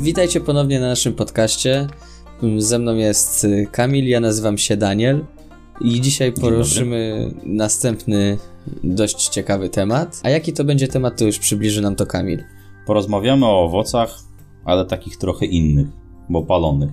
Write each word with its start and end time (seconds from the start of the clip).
Witajcie 0.00 0.40
ponownie 0.40 0.80
na 0.80 0.86
naszym 0.86 1.14
podcaście. 1.14 1.86
Ze 2.58 2.78
mną 2.78 2.94
jest 2.94 3.44
y, 3.44 3.66
Kamil, 3.72 4.08
ja 4.08 4.20
nazywam 4.20 4.58
się 4.58 4.76
Daniel 4.76 5.24
i 5.80 6.00
dzisiaj 6.00 6.32
poruszymy 6.32 7.30
następny 7.44 8.38
dość 8.84 9.28
ciekawy 9.28 9.68
temat. 9.68 10.20
A 10.22 10.30
jaki 10.30 10.52
to 10.52 10.64
będzie 10.64 10.88
temat, 10.88 11.18
to 11.18 11.24
już 11.24 11.38
przybliży 11.38 11.82
nam 11.82 11.96
to 11.96 12.06
Kamil. 12.06 12.44
Porozmawiamy 12.86 13.46
o 13.46 13.64
owocach, 13.64 14.18
ale 14.64 14.84
takich 14.86 15.16
trochę 15.16 15.46
innych, 15.46 15.86
bo 16.28 16.42
palonych. 16.42 16.90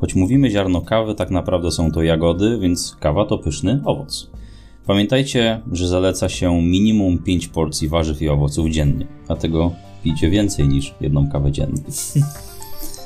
Choć 0.00 0.14
mówimy 0.14 0.50
ziarno 0.50 0.80
kawy, 0.80 1.14
tak 1.14 1.30
naprawdę 1.30 1.70
są 1.70 1.92
to 1.92 2.02
jagody, 2.02 2.58
więc 2.58 2.96
kawa 3.00 3.24
to 3.24 3.38
pyszny 3.38 3.80
owoc. 3.84 4.30
Pamiętajcie, 4.86 5.62
że 5.72 5.88
zaleca 5.88 6.28
się 6.28 6.62
minimum 6.62 7.18
5 7.18 7.48
porcji 7.48 7.88
warzyw 7.88 8.22
i 8.22 8.28
owoców 8.28 8.70
dziennie, 8.70 9.06
dlatego 9.26 9.85
pijcie 10.06 10.30
więcej 10.30 10.68
niż 10.68 10.94
jedną 11.00 11.28
kawę 11.30 11.52
dziennie. 11.52 11.82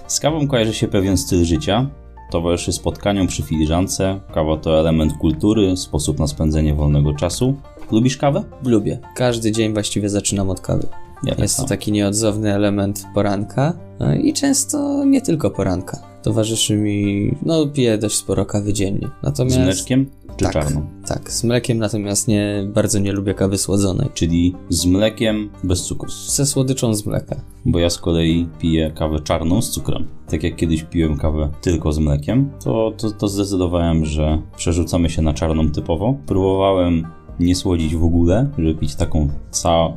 Z 0.07 0.21
kawą 0.21 0.49
kojarzy 0.49 0.75
się 0.75 0.89
pewien 0.89 1.17
styl 1.17 1.45
życia, 1.45 1.91
towarzyszy 2.31 2.73
spotkaniom 2.73 3.27
przy 3.27 3.43
filiżance. 3.43 4.21
Kawa 4.35 4.57
to 4.57 4.81
element 4.81 5.13
kultury, 5.19 5.77
sposób 5.77 6.19
na 6.19 6.27
spędzenie 6.27 6.75
wolnego 6.75 7.15
czasu. 7.15 7.55
Lubisz 7.93 8.17
kawę? 8.17 8.45
Lubię. 8.65 8.99
Każdy 9.15 9.53
dzień 9.53 9.73
właściwie 9.73 10.09
zaczynam 10.09 10.51
od 10.51 10.61
kawy. 10.61 10.87
Ja 11.25 11.31
tak 11.31 11.39
Jest 11.39 11.55
to 11.55 11.59
samo. 11.63 11.69
taki 11.69 11.93
nieodzowny 11.93 12.55
element 12.55 13.07
poranka 13.15 13.73
no 14.01 14.15
i 14.15 14.33
często 14.33 15.05
nie 15.05 15.21
tylko 15.21 15.51
poranka. 15.51 15.98
Towarzyszy 16.23 16.77
mi, 16.77 17.34
no 17.42 17.66
piję 17.66 17.98
dość 17.98 18.16
sporo 18.16 18.47
kawy 18.47 18.73
dziennie. 18.73 19.09
Natomiast... 19.23 19.56
Z 19.56 19.59
mleczkiem 19.59 20.06
czy 20.37 20.45
tak, 20.45 20.52
czarną? 20.52 20.87
Tak, 21.06 21.33
z 21.33 21.45
mlekiem 21.45 21.78
natomiast 21.78 22.28
nie, 22.28 22.69
bardzo 22.74 22.98
nie 22.98 23.12
lubię 23.12 23.34
kawy 23.34 23.59
słodzonej. 23.59 24.09
Czyli 24.15 24.55
z 24.69 24.87
mlekiem 24.87 25.51
bez 25.64 25.83
cukru. 25.83 26.11
Ze 26.11 26.47
słodyczą 26.47 26.95
z 26.95 27.06
mleka. 27.06 27.37
Bo 27.64 27.78
ja 27.78 27.91
z 27.91 27.98
kolei 27.98 28.48
piję 28.58 28.92
kawę 28.95 29.20
czarną 29.20 29.62
z 29.62 29.70
cukrem. 29.70 30.06
Tak 30.28 30.42
jak 30.42 30.56
kiedyś 30.56 30.83
piłem 30.83 31.17
kawę 31.17 31.48
tylko 31.61 31.92
z 31.92 31.98
mlekiem, 31.98 32.50
to, 32.64 32.92
to, 32.97 33.11
to 33.11 33.28
zdecydowałem, 33.28 34.05
że 34.05 34.42
przerzucamy 34.56 35.11
się 35.11 35.23
na 35.23 35.34
czarną 35.34 35.70
typowo. 35.70 36.14
Próbowałem 36.27 37.06
nie 37.41 37.56
słodzić 37.56 37.96
w 37.96 38.05
ogóle, 38.05 38.50
żeby 38.58 38.74
pić 38.74 38.94
taką 38.94 39.28
ca 39.50 39.88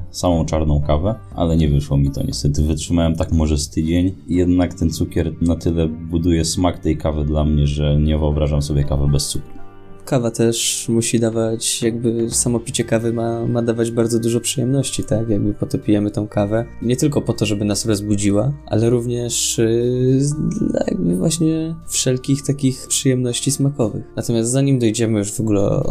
czarną 0.46 0.82
kawę, 0.82 1.16
ale 1.36 1.58
nie 1.58 1.70
wyszło 1.70 1.98
mi 1.98 2.12
to 2.12 2.24
niestety. 2.24 2.64
Wytrzymałem 2.64 3.16
tak 3.16 3.32
może 3.32 3.58
z 3.58 3.70
tydzień. 3.70 4.16
Jednak 4.28 4.74
ten 4.74 4.90
cukier 4.90 5.34
na 5.42 5.56
tyle 5.56 5.88
buduje 5.88 6.46
smak 6.46 6.80
tej 6.80 6.98
kawy 6.98 7.26
dla 7.26 7.44
mnie, 7.46 7.68
że 7.68 7.98
nie 8.00 8.18
wyobrażam 8.18 8.62
sobie 8.62 8.84
kawy 8.84 9.08
bez 9.08 9.28
cukru. 9.28 9.63
Kawa 10.06 10.32
też 10.32 10.86
musi 10.90 11.20
dawać, 11.20 11.82
jakby 11.84 12.30
samo 12.32 12.60
picie 12.60 12.84
kawy 12.84 13.14
ma, 13.14 13.48
ma 13.48 13.62
dawać 13.62 13.92
bardzo 13.92 14.20
dużo 14.20 14.40
przyjemności, 14.40 15.04
tak? 15.04 15.30
Jakby 15.30 15.54
po 15.54 15.66
to 15.66 15.78
pijemy 15.78 16.12
tą 16.12 16.28
kawę. 16.28 16.66
Nie 16.82 16.98
tylko 16.98 17.22
po 17.22 17.34
to, 17.34 17.46
żeby 17.46 17.66
nas 17.66 17.86
rozbudziła, 17.86 18.54
ale 18.66 18.90
również 18.90 19.58
yy, 19.58 20.20
dla 20.70 20.84
jakby 20.88 21.16
właśnie 21.16 21.76
wszelkich 21.88 22.44
takich 22.44 22.88
przyjemności 22.88 23.52
smakowych. 23.52 24.04
Natomiast 24.16 24.52
zanim 24.52 24.80
dojdziemy 24.80 25.20
już 25.20 25.32
w 25.32 25.40
ogóle 25.40 25.84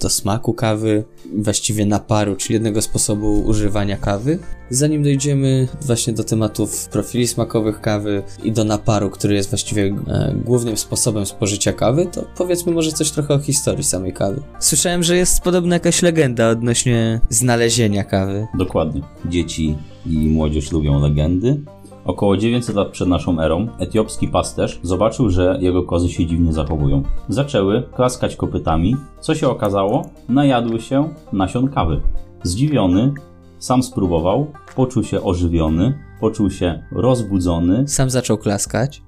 do 0.00 0.08
smaku 0.08 0.54
kawy, 0.54 1.04
właściwie 1.36 1.86
naparu, 1.86 2.36
czyli 2.36 2.54
jednego 2.54 2.82
sposobu 2.82 3.40
używania 3.40 3.96
kawy, 3.96 4.38
zanim 4.70 5.02
dojdziemy 5.02 5.68
właśnie 5.80 6.12
do 6.12 6.24
tematów 6.24 6.88
profili 6.88 7.28
smakowych 7.28 7.80
kawy 7.80 8.22
i 8.42 8.52
do 8.52 8.64
naparu, 8.64 9.10
który 9.10 9.34
jest 9.34 9.50
właściwie 9.50 9.84
e, 9.84 10.34
głównym 10.44 10.76
sposobem 10.76 11.26
spożycia 11.26 11.72
kawy, 11.72 12.06
to 12.12 12.24
powiedzmy 12.36 12.72
może 12.72 12.92
coś 12.92 13.10
trochę 13.10 13.27
o 13.34 13.38
historii 13.38 13.84
samej 13.84 14.12
kawy. 14.12 14.42
Słyszałem, 14.58 15.02
że 15.02 15.16
jest 15.16 15.40
podobna 15.40 15.74
jakaś 15.76 16.02
legenda 16.02 16.48
odnośnie 16.48 17.20
znalezienia 17.28 18.04
kawy. 18.04 18.46
Dokładnie. 18.58 19.02
Dzieci 19.26 19.76
i 20.06 20.16
młodzież 20.28 20.72
lubią 20.72 21.00
legendy. 21.00 21.60
Około 22.04 22.36
900 22.36 22.76
lat 22.76 22.88
przed 22.88 23.08
naszą 23.08 23.40
erą 23.40 23.68
etiopski 23.78 24.28
pasterz 24.28 24.80
zobaczył, 24.82 25.30
że 25.30 25.58
jego 25.60 25.82
kozy 25.82 26.08
się 26.08 26.26
dziwnie 26.26 26.52
zachowują. 26.52 27.02
Zaczęły 27.28 27.82
klaskać 27.96 28.36
kopytami. 28.36 28.96
Co 29.20 29.34
się 29.34 29.48
okazało? 29.48 30.10
Najadły 30.28 30.80
się 30.80 31.14
nasion 31.32 31.68
kawy. 31.68 32.00
Zdziwiony, 32.42 33.12
sam 33.58 33.82
spróbował, 33.82 34.46
poczuł 34.76 35.04
się 35.04 35.22
ożywiony, 35.22 35.98
poczuł 36.20 36.50
się 36.50 36.82
rozbudzony. 36.92 37.88
Sam 37.88 38.10
zaczął 38.10 38.38
klaskać. 38.38 39.02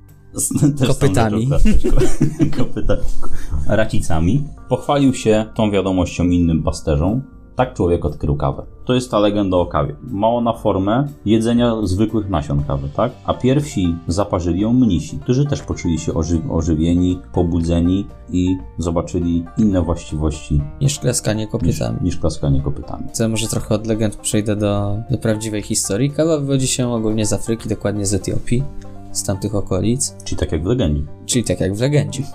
Też 0.78 0.88
Kopytami. 0.88 1.46
zaczął 1.46 1.91
klaskać 1.91 2.50
ko- 2.50 2.64
kopyta, 2.64 2.96
racicami. 3.66 4.44
Pochwalił 4.68 5.14
się 5.14 5.44
tą 5.54 5.70
wiadomością 5.70 6.24
innym 6.24 6.62
pasterzom. 6.62 7.22
Tak 7.56 7.74
człowiek 7.74 8.04
odkrył 8.04 8.36
kawę. 8.36 8.62
To 8.84 8.94
jest 8.94 9.10
ta 9.10 9.18
legenda 9.18 9.56
o 9.56 9.66
kawie. 9.66 9.96
Ma 10.02 10.28
ona 10.28 10.52
formę 10.52 11.08
jedzenia 11.24 11.76
zwykłych 11.82 12.28
nasion 12.30 12.62
kawy, 12.64 12.88
tak? 12.96 13.12
A 13.24 13.34
pierwsi 13.34 13.94
zaparzyli 14.08 14.60
ją 14.60 14.72
mnisi, 14.72 15.18
którzy 15.18 15.46
też 15.46 15.62
poczuli 15.62 15.98
się 15.98 16.14
oży 16.14 16.41
ożywieni, 16.50 17.18
pobudzeni 17.34 18.06
i 18.32 18.56
zobaczyli 18.78 19.44
inne 19.58 19.82
właściwości 19.82 20.60
Niż 20.80 20.98
klaskanie 20.98 21.42
niż, 21.44 21.52
kopytami. 21.52 21.98
niż 22.02 22.16
klaskanie 22.16 22.60
kopytami. 22.60 23.04
Co 23.12 23.28
może 23.28 23.47
trochę 23.47 23.74
od 23.74 23.86
legend 23.86 24.16
przejdę 24.16 24.56
do, 24.56 24.97
do 25.10 25.18
prawdziwej 25.18 25.62
historii. 25.62 26.10
Kawa 26.10 26.38
wywodzi 26.38 26.66
się 26.66 26.88
ogólnie 26.92 27.26
z 27.26 27.32
Afryki, 27.32 27.68
dokładnie 27.68 28.06
z 28.06 28.14
Etiopii, 28.14 28.64
z 29.12 29.22
tamtych 29.22 29.54
okolic. 29.54 30.15
Czyli 30.25 30.37
tak 30.38 30.53
jak 30.53 30.62
w 30.62 30.66
legendzie. 30.66 31.03
Czyli 31.26 31.44
tak 31.44 31.60
jak 31.60 31.75
w 31.75 31.81
legendzie. 31.81 32.22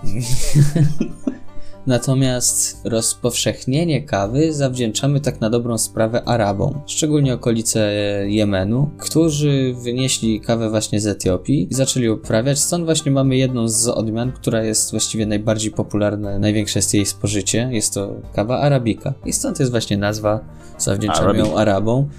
Natomiast 1.87 2.81
rozpowszechnienie 2.83 4.03
kawy 4.03 4.53
zawdzięczamy 4.53 5.19
tak 5.19 5.41
na 5.41 5.49
dobrą 5.49 5.77
sprawę 5.77 6.23
Arabom, 6.23 6.81
szczególnie 6.85 7.33
okolice 7.33 7.91
Jemenu, 8.27 8.89
którzy 8.97 9.75
wynieśli 9.83 10.41
kawę 10.41 10.69
właśnie 10.69 11.01
z 11.01 11.07
Etiopii 11.07 11.67
i 11.71 11.73
zaczęli 11.73 12.09
uprawiać. 12.09 12.59
Stąd 12.59 12.85
właśnie 12.85 13.11
mamy 13.11 13.37
jedną 13.37 13.67
z 13.67 13.87
odmian, 13.87 14.31
która 14.31 14.63
jest 14.63 14.91
właściwie 14.91 15.25
najbardziej 15.25 15.71
popularna, 15.71 16.39
największe 16.39 16.79
jest 16.79 16.93
jej 16.93 17.05
spożycie. 17.05 17.69
Jest 17.71 17.93
to 17.93 18.13
kawa 18.33 18.59
arabika. 18.59 19.13
I 19.25 19.33
stąd 19.33 19.59
jest 19.59 19.71
właśnie 19.71 19.97
nazwa, 19.97 20.39
zawdzięczamy 20.77 21.37
ją 21.37 21.43
Arabica. 21.43 21.61
Arabom. 21.61 22.09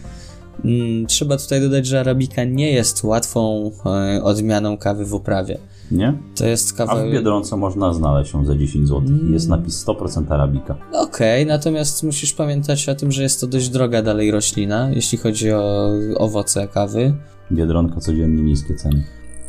Mm, 0.65 1.07
Trzeba 1.07 1.37
tutaj 1.37 1.61
dodać, 1.61 1.87
że 1.87 2.01
arabika 2.01 2.45
nie 2.45 2.73
jest 2.73 3.05
łatwą 3.05 3.71
e, 3.87 4.23
odmianą 4.23 4.79
kawy 4.79 5.05
w 5.05 5.15
uprawie. 5.15 5.59
Nie? 5.91 6.19
To 6.37 6.47
jest 6.47 6.73
kawa. 6.73 6.93
A 6.93 7.05
w 7.07 7.11
Biedronce 7.11 7.57
można 7.57 7.93
znaleźć 7.93 8.33
ją 8.35 8.45
za 8.45 8.57
10 8.57 8.89
zł. 8.89 9.03
Jest 9.31 9.49
napis 9.49 9.85
100% 9.87 10.33
arabika. 10.33 10.77
Okej, 10.93 11.47
natomiast 11.47 12.03
musisz 12.03 12.33
pamiętać 12.33 12.89
o 12.89 12.95
tym, 12.95 13.13
że 13.13 13.23
jest 13.23 13.41
to 13.41 13.47
dość 13.47 13.69
droga 13.69 14.03
dalej 14.03 14.31
roślina, 14.31 14.91
jeśli 14.91 15.19
chodzi 15.19 15.53
o 15.53 15.91
owoce 16.17 16.69
kawy. 16.69 17.15
Biedronka 17.53 18.01
codziennie 18.01 18.43
niskie 18.43 18.75
ceny. 18.75 19.05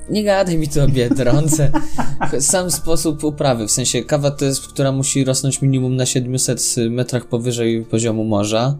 Nie 0.09 0.23
gadaj 0.23 0.57
mi 0.57 0.67
tu 0.67 0.81
o 0.81 0.87
biedronce. 0.87 1.71
Sam 2.39 2.71
sposób 2.71 3.23
uprawy, 3.23 3.67
w 3.67 3.71
sensie 3.71 4.03
kawa 4.03 4.31
to 4.31 4.45
jest, 4.45 4.67
która 4.67 4.91
musi 4.91 5.23
rosnąć 5.23 5.61
minimum 5.61 5.95
na 5.95 6.05
700 6.05 6.75
metrach 6.89 7.25
powyżej 7.25 7.85
poziomu 7.85 8.23
morza. 8.23 8.75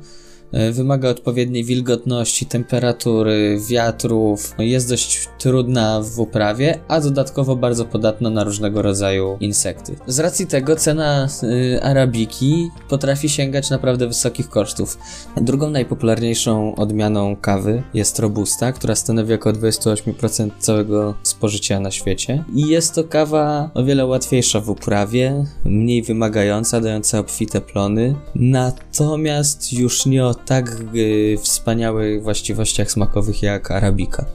E, 0.52 0.72
Wymaga 0.72 1.10
odpowiedniej 1.10 1.64
wilgotności, 1.64 2.46
temperatury, 2.46 3.60
wiatrów. 3.70 4.56
No, 4.58 4.64
Jest 4.64 4.90
dość 4.90 5.28
trudna 5.40 6.02
w 6.02 6.20
uprawie, 6.20 6.80
a 6.88 7.02
dodatkowo 7.02 7.56
bardzo 7.56 7.86
podatna 7.86 8.30
na 8.30 8.44
różnego 8.44 8.82
rodzaju 8.82 9.38
insekty. 9.40 9.96
Z 10.08 10.20
racji 10.20 10.48
tego 10.48 10.76
cena 10.76 11.28
y, 11.44 11.84
arabiki 11.84 12.72
potrafi 12.90 13.30
sięgać 13.30 13.70
naprawdę 13.70 14.08
wysokich 14.08 14.50
kosztów. 14.50 14.98
Drugą 15.42 15.70
najpopularniejszą 15.70 16.76
odmianą 16.76 17.36
kawy 17.36 17.84
jest 17.94 18.20
robusta, 18.20 18.72
która 18.72 18.96
stanowi 18.96 19.34
około 19.34 19.56
28% 19.56 20.50
całego 20.60 21.16
spożycia 21.24 21.80
na 21.80 21.92
świecie. 21.92 22.44
I 22.56 22.68
jest 22.68 22.96
to 22.96 23.04
kawa 23.04 23.70
o 23.74 23.84
wiele 23.84 24.06
łatwiejsza 24.06 24.60
w 24.60 24.70
uprawie, 24.70 25.46
mniej 25.66 26.04
wymagająca, 26.04 26.82
dająca 26.82 27.20
obfite 27.20 27.62
plony, 27.62 28.16
natomiast 28.36 29.74
już 29.74 30.06
nie 30.06 30.26
o 30.26 30.37
tak 30.46 30.82
y, 30.96 31.38
wspaniałych 31.42 32.24
właściwościach 32.24 32.92
smakowych 32.92 33.44
jak 33.44 33.72
arabika. 33.72 34.26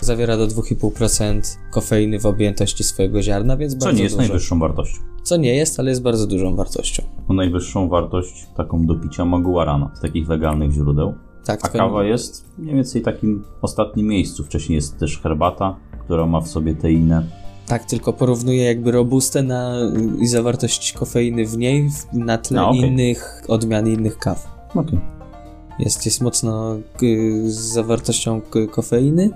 Zawiera 0.00 0.36
do 0.36 0.46
2,5% 0.46 1.40
kofeiny 1.72 2.18
w 2.20 2.26
objętości 2.26 2.84
swojego 2.84 3.22
ziarna, 3.22 3.56
więc 3.56 3.72
Co 3.76 3.78
bardzo 3.78 3.96
nie 3.96 4.02
jest 4.02 4.16
dużo. 4.16 4.28
najwyższą 4.28 4.58
wartością. 4.58 5.00
Co 5.22 5.36
nie 5.36 5.54
jest, 5.54 5.80
ale 5.80 5.90
jest 5.90 6.02
bardzo 6.02 6.26
dużą 6.26 6.56
wartością. 6.56 7.02
Bo 7.28 7.34
najwyższą 7.34 7.88
wartość 7.88 8.46
taką 8.56 8.86
do 8.86 8.94
picia 8.94 9.24
ma 9.24 9.38
guarana 9.38 9.90
z 9.94 10.00
takich 10.00 10.28
legalnych 10.28 10.72
źródeł. 10.72 11.14
Tak, 11.44 11.60
A 11.62 11.68
kawa 11.68 12.04
jest 12.04 12.44
mniej 12.58 12.74
więcej 12.74 13.02
takim 13.02 13.44
ostatnim 13.62 14.06
miejscu. 14.06 14.44
Wcześniej 14.44 14.76
jest 14.76 14.98
też 14.98 15.18
herbata, 15.20 15.76
która 16.04 16.26
ma 16.26 16.40
w 16.40 16.48
sobie 16.48 16.74
teinę. 16.74 17.26
Tak, 17.66 17.84
tylko 17.84 18.12
porównuję 18.12 18.64
jakby 18.64 18.90
robustę 18.92 19.42
na, 19.42 19.74
i 20.20 20.26
zawartość 20.26 20.92
kofeiny 20.92 21.46
w 21.46 21.56
niej 21.58 21.88
na 22.12 22.38
tle 22.38 22.60
A, 22.60 22.68
okej. 22.68 22.80
innych 22.80 23.42
odmian 23.48 23.88
innych 23.88 24.18
kaw. 24.18 24.48
Okej. 24.74 25.15
Jest, 25.78 26.06
jest 26.06 26.20
mocno 26.20 26.76
y, 27.02 27.50
z 27.50 27.54
zawartością 27.54 28.40
kofeiny, 28.70 29.30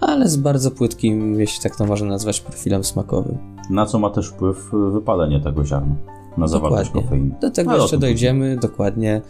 ale 0.00 0.28
z 0.28 0.36
bardzo 0.36 0.70
płytkim, 0.70 1.40
jeśli 1.40 1.62
tak 1.62 1.76
to 1.76 1.86
można 1.86 2.08
nazwać, 2.08 2.40
profilem 2.40 2.84
smakowym. 2.84 3.38
Na 3.70 3.86
co 3.86 3.98
ma 3.98 4.10
też 4.10 4.28
wpływ 4.28 4.74
y, 4.74 4.90
wypalenie 4.90 5.40
tego 5.40 5.64
ziarna? 5.64 5.94
Na 6.38 6.48
zawartość 6.48 6.90
Dokładnie. 6.90 7.10
kofeiny. 7.10 7.34
Do 7.40 7.50
tego 7.50 7.70
Ale 7.70 7.80
jeszcze 7.80 7.98
dojdziemy 7.98 8.56
dokładnie. 8.56 9.22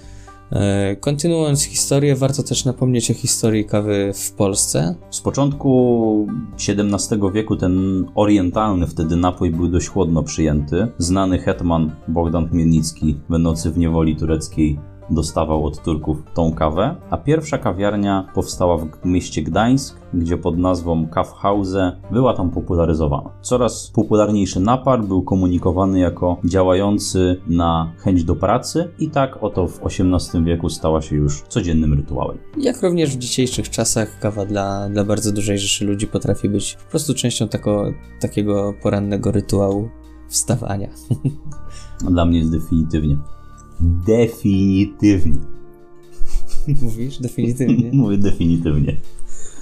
E, 0.53 0.97
kontynuując 0.97 1.65
historię, 1.65 2.17
warto 2.17 2.43
też 2.43 2.65
napomnieć 2.65 3.11
o 3.11 3.15
historii 3.15 3.65
kawy 3.65 4.13
w 4.15 4.33
Polsce. 4.33 4.95
Z 5.11 5.21
początku 5.21 6.27
XVII 6.69 7.21
wieku 7.33 7.57
ten 7.57 8.05
orientalny 8.15 8.87
wtedy 8.87 9.17
napój 9.17 9.51
był 9.51 9.69
dość 9.69 9.89
chłodno 9.89 10.23
przyjęty. 10.23 10.89
Znany 10.99 11.39
hetman 11.39 11.97
Bogdan 12.09 12.49
Chmielnicki, 12.49 13.17
będący 13.29 13.71
w 13.71 13.79
niewoli 13.79 14.17
tureckiej, 14.17 14.79
dostawał 15.11 15.67
od 15.67 15.83
Turków 15.83 16.23
tą 16.35 16.53
kawę, 16.53 16.97
a 17.11 17.17
pierwsza 17.17 17.59
kawiarnia 17.59 18.29
powstała 18.35 18.77
w 18.77 18.89
mieście 19.05 19.43
Gdańsk, 19.43 20.01
gdzie 20.15 20.39
pod 20.39 20.59
nazwą 20.59 21.09
Kaffhause 21.09 21.97
była 22.11 22.35
tam 22.35 22.51
popularyzowana. 22.51 23.31
Coraz 23.43 23.91
popularniejszy 23.91 24.61
napar 24.61 25.05
był 25.05 25.23
komunikowany 25.23 25.99
jako 25.99 26.37
działający 26.45 27.41
na 27.47 27.93
chęć 27.99 28.25
do 28.25 28.37
pracy 28.37 28.91
i 28.99 29.11
tak 29.11 29.43
oto 29.43 29.67
w 29.67 29.81
XVIII 29.87 30.45
wieku 30.45 30.69
stała 30.69 31.03
się 31.03 31.17
już 31.17 31.43
codziennym 31.43 31.95
rytuałem. 31.95 32.39
Jak 32.59 32.83
również 32.83 33.17
w 33.17 33.19
dzisiejszych 33.19 33.71
czasach 33.71 34.19
kawa 34.19 34.45
dla, 34.45 34.89
dla 34.89 35.05
bardzo 35.05 35.33
dużej 35.33 35.59
rzeszy 35.59 35.85
ludzi 35.85 36.06
potrafi 36.06 36.49
być 36.49 36.77
po 36.85 36.91
prostu 36.91 37.15
częścią 37.15 37.49
tako, 37.49 37.85
takiego 38.21 38.75
porannego 38.83 39.33
rytuału 39.33 39.89
wstawania. 40.29 40.89
Dla 42.11 42.25
mnie 42.25 42.39
jest 42.39 42.51
definitywnie. 42.51 43.19
Definitywnie. 43.81 45.41
Mówisz 46.82 47.19
definitywnie? 47.19 47.91
Mówię 48.03 48.19
definitywnie. 48.19 48.97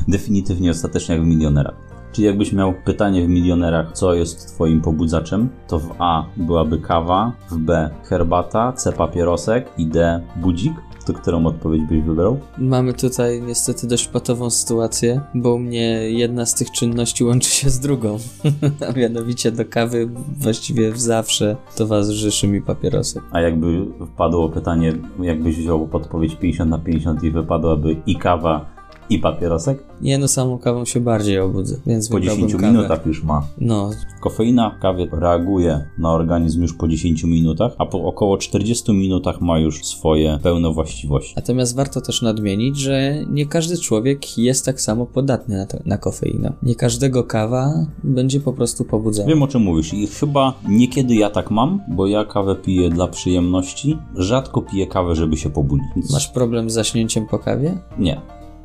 Definitywnie 0.09 0.71
ostatecznie 0.71 1.15
jak 1.15 1.25
w 1.25 1.27
milionerach. 1.27 1.75
Czyli 2.13 2.27
jakbyś 2.27 2.53
miał 2.53 2.75
pytanie 2.85 3.27
w 3.27 3.29
milionerach, 3.29 3.93
co 3.93 4.15
jest 4.15 4.55
twoim 4.55 4.81
pobudzaczem, 4.81 5.49
to 5.69 5.79
w 5.79 5.95
A 5.99 6.27
byłaby 6.37 6.79
kawa, 6.79 7.33
w 7.51 7.57
B 7.57 7.91
herbata, 8.05 8.73
C 8.73 8.93
papierosek 8.93 9.69
i 9.79 9.87
D 9.87 10.21
budzik. 10.37 10.73
To 11.07 11.13
którą 11.13 11.47
odpowiedź 11.47 11.83
byś 11.83 12.03
wybrał? 12.03 12.41
Mamy 12.59 12.95
tutaj 12.95 13.43
niestety 13.43 13.87
dość 13.87 14.09
patową 14.09 14.51
sytuację, 14.51 15.21
bo 15.35 15.55
u 15.55 15.59
mnie 15.59 16.11
jedna 16.11 16.47
z 16.47 16.55
tych 16.55 16.71
czynności 16.71 17.25
łączy 17.25 17.51
się 17.51 17.71
z 17.71 17.81
drugą. 17.81 18.19
A 18.89 18.99
mianowicie 18.99 19.53
do 19.53 19.65
kawy 19.65 20.09
właściwie 20.37 20.97
zawsze 20.97 21.57
towarzyszy 21.77 22.49
mi 22.49 22.63
papierosek. 22.63 23.23
A 23.31 23.41
jakby 23.41 23.87
wpadło 24.07 24.49
pytanie, 24.49 24.93
jakbyś 25.21 25.57
wziął 25.57 25.89
podpowiedź 25.89 26.37
50 26.37 26.71
na 26.71 26.79
50 26.79 27.23
i 27.23 27.31
wypadłaby 27.31 27.97
i 28.07 28.17
kawa, 28.17 28.67
i 29.13 29.19
papierosek? 29.19 29.85
Nie, 30.01 30.19
no 30.19 30.29
samą 30.29 30.59
kawą 30.59 30.85
się 30.85 31.01
bardziej 31.01 31.39
obudzę, 31.39 31.77
więc 31.87 32.09
Po 32.09 32.21
10 32.21 32.53
kawę. 32.53 32.67
minutach 32.67 33.07
już 33.07 33.25
ma. 33.25 33.47
No, 33.61 33.91
Kofeina 34.21 34.71
w 34.71 34.79
kawie 34.83 35.09
reaguje 35.13 35.85
na 35.99 36.13
organizm 36.13 36.63
już 36.63 36.75
po 36.75 36.89
10 36.89 37.25
minutach, 37.25 37.73
a 37.79 37.87
po 37.87 38.05
około 38.05 38.39
40 38.39 38.93
minutach 38.93 39.41
ma 39.41 39.59
już 39.59 39.85
swoje 39.85 40.39
pełne 40.43 40.73
właściwości. 40.73 41.33
Natomiast 41.37 41.77
warto 41.77 42.01
też 42.01 42.23
nadmienić, 42.23 42.77
że 42.79 43.15
nie 43.31 43.47
każdy 43.47 43.79
człowiek 43.79 44.39
jest 44.39 44.65
tak 44.65 44.81
samo 44.81 45.07
podatny 45.07 45.57
na, 45.57 45.67
to, 45.67 45.79
na 45.85 45.99
kofeinę. 45.99 46.53
Nie 46.63 46.75
każdego 46.75 47.25
kawa 47.25 47.73
będzie 48.05 48.41
po 48.41 48.53
prostu 48.53 48.85
pobudzała. 48.85 49.29
Wiem 49.29 49.43
o 49.43 49.49
czym 49.49 49.63
mówisz 49.63 49.95
i 49.95 50.07
chyba 50.07 50.53
niekiedy 50.69 51.15
ja 51.15 51.31
tak 51.31 51.51
mam, 51.51 51.81
bo 51.89 52.07
ja 52.07 52.25
kawę 52.25 52.57
piję 52.57 52.91
dla 52.91 53.09
przyjemności. 53.09 53.99
Rzadko 54.17 54.63
piję 54.63 54.87
kawę, 54.87 55.15
żeby 55.17 55.37
się 55.37 55.51
pobudzić. 55.51 56.11
Masz 56.13 56.29
problem 56.29 56.71
z 56.71 56.73
zaśnięciem 56.75 57.27
po 57.27 57.39
kawie? 57.39 57.79
Nie. 57.99 58.21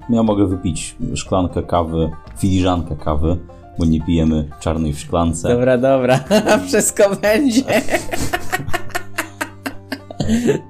Ja 0.10 0.24
mogę 0.24 0.48
wypić 0.48 0.96
szklankę 1.16 1.64
kawy, 1.64 2.10
filiżankę 2.38 2.96
kawy, 2.96 3.38
bo 3.80 3.86
nie 3.86 4.02
pijemy 4.02 4.50
czarnej 4.60 4.94
w 4.94 5.00
szklance. 5.00 5.50
Dobra, 5.50 5.78
dobra, 5.78 6.20
wszystko 6.68 7.04
będzie. 7.22 7.64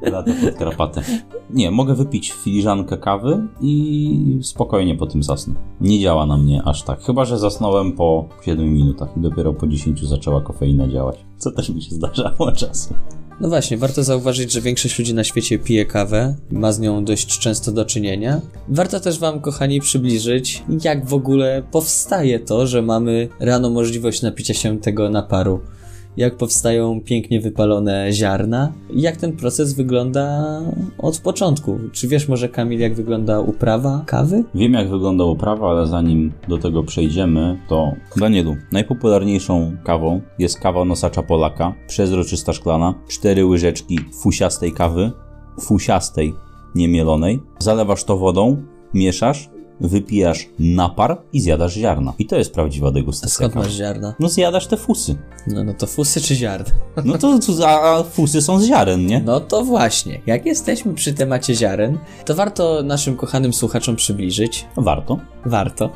Lata 0.01 0.31
pod 0.45 0.55
krapatę. 0.57 1.01
Nie, 1.49 1.71
mogę 1.71 1.95
wypić 1.95 2.31
filiżankę 2.31 2.97
kawy 2.97 3.47
i 3.61 4.39
spokojnie 4.41 4.95
po 4.95 5.07
tym 5.07 5.23
zasnę. 5.23 5.53
Nie 5.81 5.99
działa 5.99 6.25
na 6.25 6.37
mnie 6.37 6.63
aż 6.65 6.83
tak. 6.83 7.01
Chyba, 7.01 7.25
że 7.25 7.39
zasnąłem 7.39 7.91
po 7.91 8.27
7 8.45 8.73
minutach 8.73 9.17
i 9.17 9.19
dopiero 9.19 9.53
po 9.53 9.67
10 9.67 10.03
zaczęła 10.03 10.41
kofeina 10.41 10.87
działać. 10.87 11.25
Co 11.37 11.51
też 11.51 11.69
mi 11.69 11.81
się 11.81 11.95
zdarzało 11.95 12.51
czasem. 12.55 12.97
No 13.41 13.49
właśnie, 13.49 13.77
warto 13.77 14.03
zauważyć, 14.03 14.51
że 14.51 14.61
większość 14.61 14.99
ludzi 14.99 15.13
na 15.13 15.23
świecie 15.23 15.59
pije 15.59 15.85
kawę, 15.85 16.35
ma 16.51 16.71
z 16.71 16.79
nią 16.79 17.05
dość 17.05 17.39
często 17.39 17.71
do 17.71 17.85
czynienia. 17.85 18.41
Warto 18.67 18.99
też 18.99 19.19
Wam, 19.19 19.39
kochani, 19.41 19.81
przybliżyć, 19.81 20.63
jak 20.83 21.05
w 21.05 21.13
ogóle 21.13 21.63
powstaje 21.71 22.39
to, 22.39 22.67
że 22.67 22.81
mamy 22.81 23.29
rano 23.39 23.69
możliwość 23.69 24.21
napicia 24.21 24.53
się 24.53 24.79
tego 24.79 25.09
naparu. 25.09 25.59
Jak 26.17 26.37
powstają 26.37 27.01
pięknie 27.01 27.41
wypalone 27.41 28.07
ziarna, 28.11 28.73
jak 28.93 29.17
ten 29.17 29.33
proces 29.33 29.73
wygląda 29.73 30.43
od 30.97 31.19
początku. 31.19 31.79
Czy 31.91 32.07
wiesz 32.07 32.27
może, 32.27 32.49
Kamil, 32.49 32.79
jak 32.79 32.95
wygląda 32.95 33.39
uprawa 33.39 34.03
kawy? 34.05 34.43
Wiem, 34.55 34.73
jak 34.73 34.89
wygląda 34.89 35.23
uprawa, 35.23 35.69
ale 35.69 35.87
zanim 35.87 36.31
do 36.47 36.57
tego 36.57 36.83
przejdziemy, 36.83 37.59
to 37.69 37.93
Danielu, 38.15 38.55
najpopularniejszą 38.71 39.77
kawą 39.83 40.21
jest 40.39 40.59
kawa 40.59 40.85
nosacza 40.85 41.23
Polaka, 41.23 41.73
przezroczysta 41.87 42.53
szklana, 42.53 42.93
cztery 43.07 43.45
łyżeczki 43.45 43.99
fusiastej 44.21 44.71
kawy, 44.71 45.11
fusiastej, 45.61 46.33
niemielonej. 46.75 47.39
Zalewasz 47.59 48.03
to 48.03 48.17
wodą, 48.17 48.63
mieszasz, 48.93 49.49
wypijasz 49.79 50.49
napar 50.59 51.17
i 51.33 51.41
zjadasz 51.41 51.73
ziarna. 51.73 52.13
I 52.19 52.25
to 52.25 52.35
jest 52.35 52.53
prawdziwa 52.53 52.91
degustacja 52.91 53.35
Skąd 53.35 53.53
kawy. 53.53 53.65
masz 53.65 53.75
ziarna? 53.75 54.13
No 54.19 54.29
zjadasz 54.29 54.67
te 54.67 54.77
fusy. 54.77 55.15
No, 55.47 55.63
no 55.63 55.73
to 55.73 55.87
fusy 55.87 56.21
czy 56.21 56.35
ziarna? 56.35 56.71
No 57.05 57.17
to, 57.17 57.39
to 57.39 57.67
a, 57.69 57.97
a 57.99 58.03
fusy 58.03 58.41
są 58.41 58.59
z 58.59 58.65
ziaren, 58.65 59.05
nie? 59.05 59.21
No 59.25 59.39
to 59.39 59.63
właśnie, 59.63 60.21
jak 60.25 60.45
jesteśmy 60.45 60.93
przy 60.93 61.13
temacie 61.13 61.55
ziaren, 61.55 61.97
to 62.25 62.35
warto 62.35 62.83
naszym 62.83 63.15
kochanym 63.17 63.53
słuchaczom 63.53 63.95
przybliżyć, 63.95 64.65
Warto. 64.77 65.19
warto, 65.45 65.89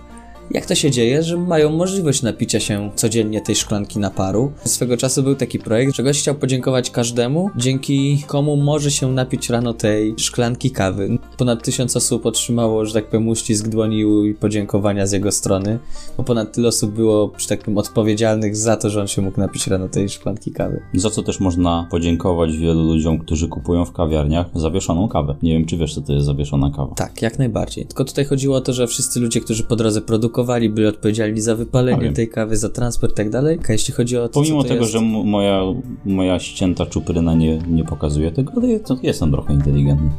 jak 0.54 0.66
to 0.66 0.76
się 0.76 0.92
dzieje, 0.92 1.24
że 1.24 1.38
mają 1.38 1.70
możliwość 1.70 2.22
napicia 2.22 2.60
się 2.60 2.92
codziennie 2.96 3.42
tej 3.42 3.56
szklanki 3.56 4.00
naparu. 4.00 4.52
Swego 4.66 4.98
czasu 4.98 5.24
był 5.24 5.36
taki 5.36 5.60
projekt, 5.60 5.96
że 5.96 6.04
gość 6.04 6.22
chciał 6.22 6.36
podziękować 6.36 6.90
każdemu, 6.90 7.50
dzięki 7.56 8.24
komu 8.28 8.58
może 8.58 8.92
się 8.92 9.12
napić 9.12 9.50
rano 9.50 9.74
tej 9.74 10.16
szklanki 10.18 10.72
kawy. 10.72 11.18
Ponad 11.38 11.64
tysiąc 11.64 11.96
osób 11.96 12.26
otrzymało, 12.26 12.86
że 12.86 12.94
tak 12.94 13.10
powiem, 13.10 13.28
uścisk 13.28 13.68
dłoni 13.68 14.04
i 14.30 14.34
podziękowania 14.34 15.08
z 15.08 15.12
jego 15.12 15.32
strony, 15.32 15.80
bo 16.18 16.24
ponad 16.24 16.54
tyle 16.54 16.68
osób 16.68 16.92
było, 16.92 17.32
że 17.38 17.48
tak 17.48 17.60
powiem, 17.60 17.78
odpowiedzialnych 17.78 18.56
za 18.56 18.78
to, 18.78 18.90
że 18.90 19.02
on 19.02 19.08
się 19.08 19.22
mógł 19.22 19.40
napić 19.40 19.68
rano 19.68 19.88
tej 19.90 20.10
szklanki 20.10 20.52
kawy. 20.52 20.82
Za 20.94 21.10
co 21.10 21.24
też 21.24 21.40
można 21.40 21.88
podziękować 21.92 22.58
wielu 22.58 22.84
ludziom, 22.84 23.20
którzy 23.20 23.48
kupują 23.48 23.86
w 23.86 23.92
kawiarniach 23.92 24.46
zawieszoną 24.56 25.08
kawę. 25.08 25.36
Nie 25.42 25.54
wiem, 25.54 25.66
czy 25.66 25.78
wiesz, 25.78 25.96
co 25.96 26.02
to 26.02 26.14
jest 26.14 26.26
zawieszona 26.26 26.72
kawa. 26.76 26.96
Tak, 26.96 27.22
jak 27.22 27.40
najbardziej. 27.40 27.86
Tylko 27.86 28.06
tutaj 28.06 28.26
chodziło 28.26 28.58
o 28.58 28.62
to, 28.62 28.74
że 28.74 28.88
wszyscy 28.88 29.20
ludzie, 29.20 29.42
którzy 29.42 29.64
po 29.64 29.76
drodze 29.76 30.02
produkowali, 30.02 30.41
byli 30.70 30.88
odpowiedzialni 30.88 31.42
za 31.42 31.56
wypalenie 31.56 32.14
tej 32.14 32.30
kawy, 32.30 32.58
za 32.58 32.70
transport 32.70 33.14
i 33.14 33.16
tak 33.16 33.30
dalej. 33.30 33.60
A 33.70 33.72
jeśli 33.72 33.94
chodzi 33.94 34.18
o 34.18 34.28
to, 34.28 34.34
Pomimo 34.34 34.64
tego, 34.64 34.76
jest, 34.76 34.92
że 34.92 35.02
moja, 35.02 35.62
moja 36.06 36.40
ścięta 36.40 36.86
czupryna 36.86 37.34
nie, 37.34 37.58
nie 37.58 37.84
pokazuje 37.84 38.32
tego, 38.32 38.54
ale 38.56 38.80
to 38.80 38.98
jestem 39.04 39.32
trochę 39.32 39.54
inteligentny. 39.54 40.10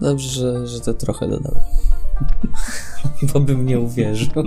Dobrze, 0.00 0.28
że, 0.28 0.66
że 0.66 0.80
to 0.80 0.94
trochę 0.94 1.28
dodałem. 1.28 1.62
Bo 3.32 3.40
bym 3.40 3.66
nie 3.66 3.80
uwierzył. 3.80 4.28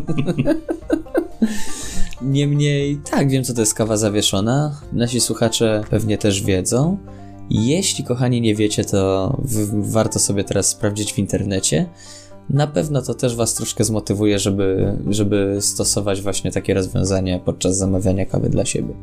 Niemniej, 2.22 2.98
tak, 2.98 3.30
wiem, 3.30 3.44
co 3.44 3.54
to 3.54 3.60
jest 3.60 3.74
kawa 3.74 3.98
zawieszona. 3.98 4.82
Nasi 4.94 5.22
słuchacze 5.22 5.84
pewnie 5.90 6.18
też 6.18 6.42
wiedzą. 6.42 6.98
Jeśli, 7.50 8.04
kochani, 8.04 8.42
nie 8.42 8.56
wiecie, 8.56 8.86
to 8.86 9.38
warto 9.74 10.20
sobie 10.20 10.44
teraz 10.44 10.68
sprawdzić 10.68 11.14
w 11.14 11.20
internecie. 11.20 11.90
Na 12.50 12.68
pewno 12.68 13.02
to 13.02 13.14
też 13.14 13.36
Was 13.36 13.54
troszkę 13.54 13.84
zmotywuje, 13.84 14.40
żeby, 14.40 14.98
żeby 15.10 15.58
stosować 15.60 16.22
właśnie 16.22 16.52
takie 16.52 16.74
rozwiązanie 16.74 17.42
podczas 17.46 17.78
zamawiania 17.78 18.26
kawy 18.26 18.50
dla 18.50 18.66
siebie. 18.66 18.94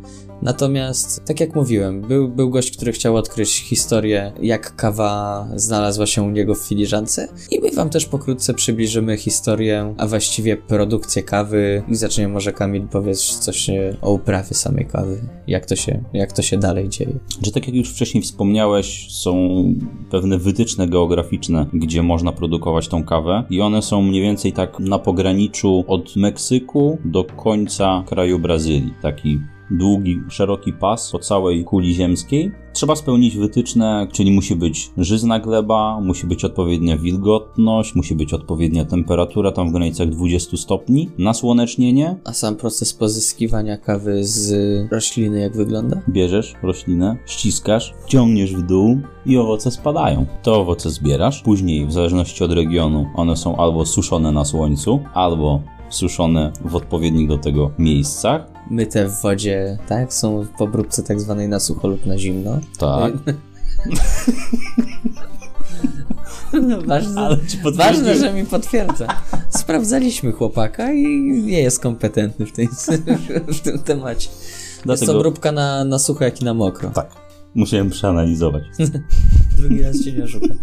Natomiast, 0.42 1.24
tak 1.24 1.40
jak 1.40 1.54
mówiłem, 1.54 2.02
był, 2.02 2.28
był 2.28 2.50
gość, 2.50 2.76
który 2.76 2.92
chciał 2.92 3.16
odkryć 3.16 3.52
historię, 3.52 4.32
jak 4.42 4.76
kawa 4.76 5.48
znalazła 5.54 6.06
się 6.06 6.22
u 6.22 6.30
niego 6.30 6.54
w 6.54 6.58
filiżance 6.58 7.28
i 7.50 7.60
my 7.60 7.70
wam 7.70 7.90
też 7.90 8.06
pokrótce 8.06 8.54
przybliżymy 8.54 9.16
historię, 9.16 9.94
a 9.98 10.06
właściwie 10.06 10.56
produkcję 10.56 11.22
kawy 11.22 11.82
i 11.88 11.94
zaczniemy 11.94 12.32
może 12.32 12.52
Kamil 12.52 12.88
powiedz 12.88 13.38
coś 13.38 13.70
o 14.00 14.12
uprawie 14.12 14.54
samej 14.54 14.86
kawy, 14.86 15.20
jak 15.46 15.66
to 15.66 15.76
się, 15.76 16.04
jak 16.12 16.32
to 16.32 16.42
się 16.42 16.58
dalej 16.58 16.88
dzieje. 16.88 17.18
Że 17.42 17.52
tak 17.52 17.66
jak 17.66 17.76
już 17.76 17.90
wcześniej 17.90 18.22
wspomniałeś, 18.22 19.06
są 19.10 19.64
pewne 20.10 20.38
wytyczne 20.38 20.88
geograficzne, 20.88 21.66
gdzie 21.72 22.02
można 22.02 22.32
produkować 22.32 22.88
tą 22.88 23.04
kawę 23.04 23.29
i 23.50 23.60
one 23.60 23.82
są 23.82 24.02
mniej 24.02 24.22
więcej 24.22 24.52
tak 24.52 24.80
na 24.80 24.98
pograniczu 24.98 25.84
od 25.86 26.16
Meksyku 26.16 26.98
do 27.04 27.24
końca 27.24 28.02
kraju 28.06 28.38
Brazylii. 28.38 28.94
Taki 29.02 29.40
długi, 29.70 30.20
szeroki 30.28 30.72
pas 30.72 31.10
po 31.10 31.18
całej 31.18 31.64
kuli 31.64 31.94
ziemskiej. 31.94 32.52
Trzeba 32.72 32.96
spełnić 32.96 33.36
wytyczne, 33.36 34.08
czyli 34.12 34.32
musi 34.32 34.56
być 34.56 34.90
żyzna 34.96 35.40
gleba, 35.40 36.00
musi 36.00 36.26
być 36.26 36.44
odpowiednia 36.44 36.98
wilgotność, 36.98 37.94
musi 37.94 38.14
być 38.14 38.34
odpowiednia 38.34 38.84
temperatura, 38.84 39.52
tam 39.52 39.68
w 39.68 39.72
granicach 39.72 40.08
20 40.08 40.56
stopni, 40.56 41.10
nasłonecznienie. 41.18 42.16
A 42.24 42.32
sam 42.32 42.56
proces 42.56 42.94
pozyskiwania 42.94 43.76
kawy 43.76 44.24
z 44.24 44.52
rośliny 44.92 45.40
jak 45.40 45.56
wygląda? 45.56 46.02
Bierzesz 46.08 46.54
roślinę, 46.62 47.16
ściskasz, 47.26 47.94
ciągniesz 48.06 48.54
w 48.54 48.62
dół 48.62 49.00
i 49.26 49.38
owoce 49.38 49.70
spadają. 49.70 50.26
Te 50.42 50.52
owoce 50.52 50.90
zbierasz, 50.90 51.42
później 51.42 51.86
w 51.86 51.92
zależności 51.92 52.44
od 52.44 52.52
regionu 52.52 53.06
one 53.16 53.36
są 53.36 53.56
albo 53.56 53.86
suszone 53.86 54.32
na 54.32 54.44
słońcu, 54.44 55.00
albo 55.14 55.62
suszone 55.90 56.52
w 56.64 56.76
odpowiednich 56.76 57.28
do 57.28 57.38
tego 57.38 57.70
miejscach. 57.78 58.59
Myte 58.70 59.08
w 59.08 59.22
wodzie, 59.22 59.78
tak? 59.88 60.12
Są 60.12 60.46
w 60.58 60.62
obróbce 60.62 61.02
tak 61.02 61.20
zwanej 61.20 61.48
na 61.48 61.60
sucho 61.60 61.88
lub 61.88 62.06
na 62.06 62.18
zimno. 62.18 62.58
Tak. 62.78 63.12
No, 66.52 66.82
ważne, 66.86 67.36
ważne, 67.74 68.16
że 68.16 68.32
mi 68.32 68.44
potwierdza. 68.44 69.06
Sprawdzaliśmy 69.48 70.32
chłopaka 70.32 70.92
i 70.92 71.04
nie 71.44 71.60
jest 71.60 71.80
kompetentny 71.80 72.46
w, 72.46 72.52
tej, 72.52 72.68
w 73.48 73.60
tym 73.60 73.78
temacie. 73.78 74.30
Jest 74.30 74.82
Dlatego- 74.84 75.12
to 75.12 75.18
obróbka 75.18 75.52
na, 75.52 75.84
na 75.84 75.98
sucho, 75.98 76.24
jak 76.24 76.40
i 76.40 76.44
na 76.44 76.54
mokro. 76.54 76.90
Tak. 76.90 77.10
Musiałem 77.54 77.90
przeanalizować. 77.90 78.62
Drugi 79.58 79.82
raz 79.82 80.04
się 80.04 80.12
nie 80.12 80.24
oszuka. 80.24 80.54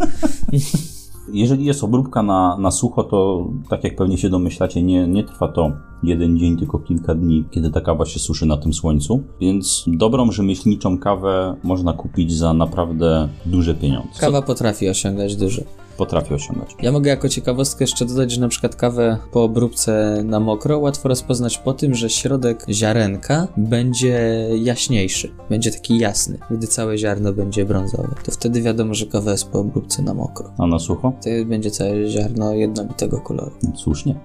Jeżeli 1.33 1.65
jest 1.65 1.83
obróbka 1.83 2.23
na, 2.23 2.57
na 2.57 2.71
sucho, 2.71 3.03
to 3.03 3.49
tak 3.69 3.83
jak 3.83 3.95
pewnie 3.95 4.17
się 4.17 4.29
domyślacie, 4.29 4.83
nie, 4.83 5.07
nie 5.07 5.23
trwa 5.23 5.47
to 5.47 5.71
jeden 6.03 6.37
dzień, 6.37 6.57
tylko 6.57 6.79
kilka 6.79 7.15
dni, 7.15 7.45
kiedy 7.51 7.71
ta 7.71 7.81
kawa 7.81 8.05
się 8.05 8.19
suszy 8.19 8.45
na 8.45 8.57
tym 8.57 8.73
słońcu. 8.73 9.23
Więc 9.41 9.83
dobrą 9.87 10.31
rzemieślniczą 10.31 10.97
kawę 10.97 11.55
można 11.63 11.93
kupić 11.93 12.33
za 12.33 12.53
naprawdę 12.53 13.29
duże 13.45 13.75
pieniądze. 13.75 14.09
Co 14.13 14.19
Kawa 14.21 14.41
potrafi 14.41 14.89
osiągać 14.89 15.35
dużo. 15.35 15.61
potrafi 15.97 16.33
osiągać. 16.33 16.75
Ja 16.81 16.91
mogę 16.91 17.09
jako 17.09 17.29
ciekawostkę 17.29 17.83
jeszcze 17.83 18.05
dodać, 18.05 18.31
że 18.31 18.41
na 18.41 18.47
przykład 18.47 18.75
kawę 18.75 19.17
po 19.31 19.43
obróbce 19.43 20.21
na 20.25 20.39
mokro 20.39 20.79
łatwo 20.79 21.09
rozpoznać 21.09 21.57
po 21.57 21.73
tym, 21.73 21.95
że 21.95 22.09
środek 22.09 22.65
ziarenka 22.69 23.47
będzie 23.57 24.47
jaśniejszy, 24.63 25.31
będzie 25.49 25.71
taki 25.71 25.97
jasny. 25.99 26.37
Gdy 26.51 26.67
całe 26.67 26.97
ziarno 26.97 27.33
będzie 27.33 27.65
brązowe, 27.65 28.15
to 28.25 28.31
wtedy 28.31 28.61
wiadomo, 28.61 28.93
że 28.93 29.05
kawa 29.05 29.31
jest 29.31 29.49
po 29.49 29.59
obróbce 29.59 30.01
na 30.01 30.13
mokro. 30.13 30.51
A 30.57 30.67
na 30.67 30.79
sucho? 30.79 31.13
To 31.23 31.29
będzie 31.45 31.71
całe 31.71 32.07
ziarno 32.09 32.53
jednolitego 32.53 33.21
koloru. 33.21 33.51
Słusznie. 33.75 34.15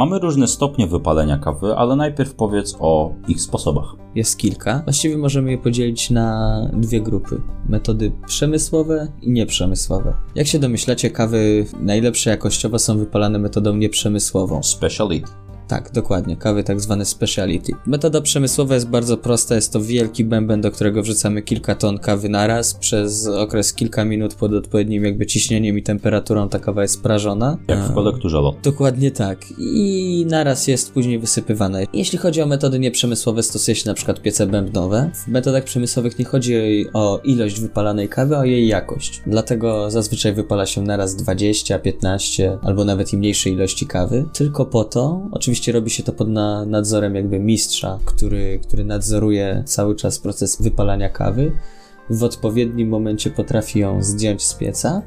Mamy 0.00 0.18
różne 0.18 0.48
stopnie 0.48 0.86
wypalenia 0.86 1.38
kawy, 1.38 1.76
ale 1.76 1.96
najpierw 1.96 2.34
powiedz 2.34 2.76
o 2.80 3.14
ich 3.28 3.40
sposobach. 3.40 3.96
Jest 4.14 4.38
kilka. 4.38 4.82
Właściwie 4.84 5.18
możemy 5.18 5.50
je 5.50 5.58
podzielić 5.58 6.10
na 6.10 6.60
dwie 6.72 7.00
grupy. 7.00 7.40
Metody 7.68 8.12
przemysłowe 8.26 9.12
i 9.22 9.30
nieprzemysłowe. 9.30 10.14
Jak 10.34 10.46
się 10.46 10.58
domyślacie, 10.58 11.10
kawy 11.10 11.66
najlepsze 11.80 12.30
jakościowo 12.30 12.78
są 12.78 12.98
wypalane 12.98 13.38
metodą 13.38 13.76
nieprzemysłową. 13.76 14.62
Speciality. 14.62 15.30
Tak, 15.70 15.92
dokładnie, 15.92 16.36
kawy 16.36 16.64
tak 16.64 16.80
zwane 16.80 17.04
speciality. 17.04 17.72
Metoda 17.86 18.20
przemysłowa 18.20 18.74
jest 18.74 18.88
bardzo 18.88 19.16
prosta, 19.16 19.54
jest 19.54 19.72
to 19.72 19.80
wielki 19.80 20.24
bęben, 20.24 20.60
do 20.60 20.70
którego 20.70 21.02
wrzucamy 21.02 21.42
kilka 21.42 21.74
ton 21.74 21.98
kawy 21.98 22.28
naraz. 22.28 22.74
Przez 22.74 23.26
okres 23.26 23.72
kilka 23.72 24.04
minut 24.04 24.34
pod 24.34 24.52
odpowiednim 24.52 25.04
jakby 25.04 25.26
ciśnieniem 25.26 25.78
i 25.78 25.82
temperaturą 25.82 26.48
ta 26.48 26.58
kawa 26.58 26.82
jest 26.82 27.02
prażona. 27.02 27.58
Jak 27.68 27.78
w 27.78 27.94
kolekturze 27.94 28.40
lot. 28.40 28.56
Dokładnie 28.62 29.10
tak. 29.10 29.38
I 29.58 30.26
naraz 30.28 30.66
jest 30.66 30.92
później 30.92 31.18
wysypywane. 31.18 31.84
Jeśli 31.92 32.18
chodzi 32.18 32.42
o 32.42 32.46
metody 32.46 32.78
nieprzemysłowe, 32.78 33.42
stosuje 33.42 33.74
się 33.74 33.88
na 33.90 33.94
przykład 33.94 34.22
piece 34.22 34.46
bębnowe. 34.46 35.10
W 35.14 35.28
metodach 35.28 35.64
przemysłowych 35.64 36.18
nie 36.18 36.24
chodzi 36.24 36.86
o 36.92 37.20
ilość 37.24 37.60
wypalanej 37.60 38.08
kawy, 38.08 38.36
a 38.36 38.38
o 38.40 38.44
jej 38.44 38.68
jakość. 38.68 39.22
Dlatego 39.26 39.90
zazwyczaj 39.90 40.32
wypala 40.32 40.66
się 40.66 40.82
naraz 40.82 41.16
20, 41.16 41.78
15 41.78 42.58
albo 42.62 42.84
nawet 42.84 43.12
i 43.12 43.16
mniejsze 43.16 43.50
ilości 43.50 43.86
kawy. 43.86 44.24
Tylko 44.32 44.66
po 44.66 44.84
to, 44.84 45.28
oczywiście 45.32 45.59
robi 45.68 45.90
się 45.90 46.02
to 46.02 46.12
pod 46.12 46.28
na, 46.28 46.64
nadzorem 46.64 47.14
jakby 47.14 47.38
mistrza, 47.38 47.98
który, 48.04 48.60
który 48.62 48.84
nadzoruje 48.84 49.62
cały 49.66 49.96
czas 49.96 50.18
proces 50.18 50.62
wypalania 50.62 51.08
kawy. 51.08 51.52
W 52.10 52.24
odpowiednim 52.24 52.88
momencie 52.88 53.30
potrafi 53.30 53.78
ją 53.78 54.02
zdjąć 54.02 54.42
z 54.42 54.54
pieca 54.54 55.02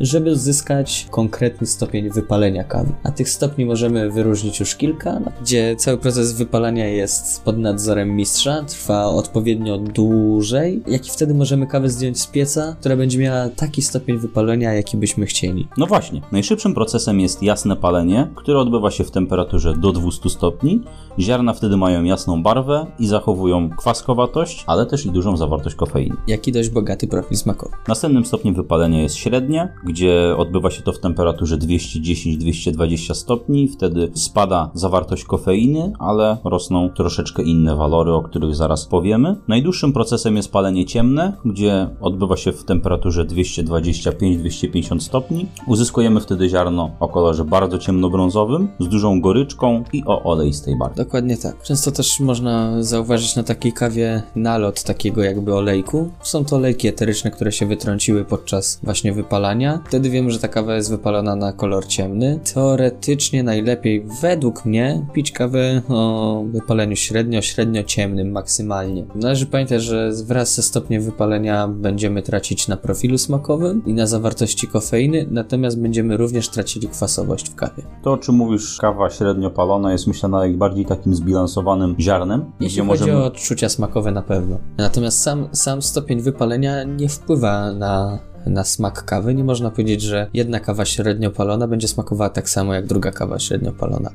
żeby 0.00 0.30
uzyskać 0.30 1.06
konkretny 1.10 1.66
stopień 1.66 2.10
wypalenia 2.10 2.64
kawy. 2.64 2.92
A 3.04 3.10
tych 3.10 3.28
stopni 3.28 3.66
możemy 3.66 4.10
wyróżnić 4.10 4.60
już 4.60 4.76
kilka, 4.76 5.20
no, 5.20 5.32
gdzie 5.42 5.76
cały 5.76 5.98
proces 5.98 6.32
wypalania 6.32 6.88
jest 6.88 7.44
pod 7.44 7.58
nadzorem 7.58 8.16
mistrza, 8.16 8.62
trwa 8.62 9.04
odpowiednio 9.04 9.78
dłużej, 9.78 10.82
jak 10.86 11.06
i 11.06 11.10
wtedy 11.10 11.34
możemy 11.34 11.66
kawę 11.66 11.88
zdjąć 11.88 12.20
z 12.20 12.26
pieca, 12.26 12.76
która 12.80 12.96
będzie 12.96 13.18
miała 13.18 13.48
taki 13.48 13.82
stopień 13.82 14.18
wypalenia, 14.18 14.74
jaki 14.74 14.96
byśmy 14.96 15.26
chcieli. 15.26 15.68
No 15.78 15.86
właśnie, 15.86 16.20
najszybszym 16.32 16.74
procesem 16.74 17.20
jest 17.20 17.42
jasne 17.42 17.76
palenie, 17.76 18.30
które 18.34 18.58
odbywa 18.58 18.90
się 18.90 19.04
w 19.04 19.10
temperaturze 19.10 19.74
do 19.76 19.92
200 19.92 20.30
stopni. 20.30 20.80
Ziarna 21.18 21.52
wtedy 21.52 21.76
mają 21.76 22.04
jasną 22.04 22.42
barwę 22.42 22.86
i 22.98 23.06
zachowują 23.06 23.70
kwaskowatość, 23.70 24.64
ale 24.66 24.86
też 24.86 25.06
i 25.06 25.10
dużą 25.10 25.36
zawartość 25.36 25.76
kofeiny. 25.76 26.16
Jak 26.26 26.48
i 26.48 26.52
dość 26.52 26.68
bogaty 26.68 27.08
profil 27.08 27.36
smakowy. 27.36 27.76
Następnym 27.88 28.24
stopniem 28.24 28.54
wypalenia 28.54 29.02
jest 29.02 29.16
średnie, 29.16 29.68
gdzie 29.86 30.36
odbywa 30.36 30.70
się 30.70 30.82
to 30.82 30.92
w 30.92 30.98
temperaturze 30.98 31.58
210-220 31.58 33.14
stopni. 33.14 33.68
Wtedy 33.68 34.10
spada 34.14 34.70
zawartość 34.74 35.24
kofeiny, 35.24 35.92
ale 35.98 36.36
rosną 36.44 36.90
troszeczkę 36.90 37.42
inne 37.42 37.76
walory, 37.76 38.12
o 38.12 38.22
których 38.22 38.54
zaraz 38.54 38.86
powiemy. 38.86 39.36
Najdłuższym 39.48 39.92
procesem 39.92 40.36
jest 40.36 40.52
palenie 40.52 40.84
ciemne, 40.84 41.32
gdzie 41.44 41.88
odbywa 42.00 42.36
się 42.36 42.52
w 42.52 42.64
temperaturze 42.64 43.24
225-250 43.24 45.00
stopni. 45.00 45.46
Uzyskujemy 45.66 46.20
wtedy 46.20 46.48
ziarno 46.48 46.90
o 47.00 47.08
kolorze 47.08 47.44
bardzo 47.44 47.78
ciemnobrązowym, 47.78 48.68
z 48.80 48.88
dużą 48.88 49.20
goryczką 49.20 49.84
i 49.92 50.02
o 50.06 50.22
oleistej 50.22 50.78
barwie. 50.78 50.96
Dokładnie 50.96 51.36
tak. 51.36 51.62
Często 51.62 51.92
też 51.92 52.20
można 52.20 52.82
zauważyć 52.82 53.36
na 53.36 53.42
takiej 53.42 53.72
kawie 53.72 54.22
nalot 54.36 54.82
takiego 54.82 55.22
jakby 55.22 55.54
olejku. 55.54 56.10
Są 56.22 56.44
to 56.44 56.56
olejki 56.56 56.88
eteryczne, 56.88 57.30
które 57.30 57.52
się 57.52 57.66
wytrąciły 57.66 58.24
podczas 58.24 58.80
właśnie 58.82 59.12
wypalania. 59.12 59.75
Wtedy 59.84 60.10
wiemy, 60.10 60.30
że 60.30 60.38
ta 60.38 60.48
kawa 60.48 60.74
jest 60.74 60.90
wypalona 60.90 61.36
na 61.36 61.52
kolor 61.52 61.86
ciemny. 61.86 62.40
Teoretycznie 62.54 63.42
najlepiej 63.42 64.06
według 64.22 64.64
mnie 64.64 65.06
pić 65.12 65.32
kawę 65.32 65.82
o 65.88 66.44
wypaleniu 66.52 66.96
średnio, 66.96 67.42
średnio 67.42 67.82
ciemnym 67.82 68.30
maksymalnie. 68.30 69.04
Należy 69.14 69.46
pamiętać, 69.46 69.82
że 69.82 70.10
wraz 70.26 70.54
ze 70.54 70.62
stopniem 70.62 71.02
wypalenia 71.02 71.68
będziemy 71.68 72.22
tracić 72.22 72.68
na 72.68 72.76
profilu 72.76 73.18
smakowym 73.18 73.82
i 73.86 73.94
na 73.94 74.06
zawartości 74.06 74.68
kofeiny, 74.68 75.26
natomiast 75.30 75.80
będziemy 75.80 76.16
również 76.16 76.48
tracili 76.48 76.88
kwasowość 76.88 77.50
w 77.50 77.54
kawie. 77.54 77.82
To, 78.02 78.12
o 78.12 78.16
czym 78.16 78.34
mówisz, 78.34 78.78
kawa 78.80 79.10
średnio 79.10 79.50
palona 79.50 79.92
jest 79.92 80.06
myślę 80.06 80.28
najbardziej 80.28 80.84
takim 80.84 81.14
zbilansowanym 81.14 81.96
ziarnem, 82.00 82.44
Jeśli 82.60 82.78
chodzi 82.78 82.88
możemy... 82.88 83.16
o 83.16 83.24
odczucia 83.24 83.68
smakowe 83.68 84.12
na 84.12 84.22
pewno. 84.22 84.58
Natomiast 84.78 85.22
sam, 85.22 85.48
sam 85.52 85.82
stopień 85.82 86.20
wypalenia 86.20 86.84
nie 86.84 87.08
wpływa 87.08 87.72
na, 87.72 88.18
na 88.46 88.64
smak 88.64 89.04
kawy. 89.04 89.34
Nie 89.34 89.44
można 89.44 89.70
powiedzieć, 89.70 90.02
że 90.02 90.30
jedna 90.34 90.60
kawa 90.60 90.84
średnio 90.84 91.30
palona 91.30 91.68
będzie 91.68 91.88
smakowała 91.88 92.30
tak 92.30 92.50
samo 92.50 92.74
jak 92.74 92.86
druga 92.86 93.10
kawa 93.10 93.38
średnio 93.38 93.72
palona. 93.72 94.10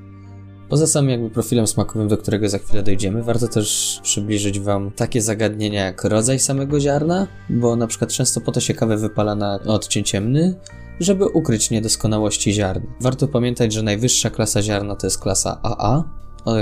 Poza 0.70 0.88
samym 0.88 1.10
jakby 1.10 1.30
profilem 1.30 1.68
smakowym, 1.68 2.08
do 2.08 2.18
którego 2.18 2.50
za 2.50 2.58
chwilę 2.58 2.84
dojdziemy, 2.84 3.24
warto 3.24 3.48
też 3.48 4.00
przybliżyć 4.04 4.60
Wam 4.60 4.92
takie 4.92 5.22
zagadnienia 5.22 5.86
jak 5.86 6.04
rodzaj 6.04 6.40
samego 6.40 6.80
ziarna, 6.80 7.28
bo 7.50 7.76
na 7.76 7.88
przykład 7.88 8.12
często 8.12 8.42
po 8.42 8.52
to 8.52 8.60
się 8.60 8.74
kawę 8.74 8.98
wypala 8.98 9.36
na 9.36 9.60
odcień 9.66 10.04
ciemny, 10.04 10.56
żeby 11.00 11.28
ukryć 11.28 11.72
niedoskonałości 11.72 12.54
ziarn. 12.54 12.84
Warto 13.02 13.28
pamiętać, 13.28 13.74
że 13.74 13.84
najwyższa 13.84 14.30
klasa 14.30 14.62
ziarna 14.62 14.96
to 14.96 15.08
jest 15.08 15.20
klasa 15.20 15.60
AA. 15.64 16.04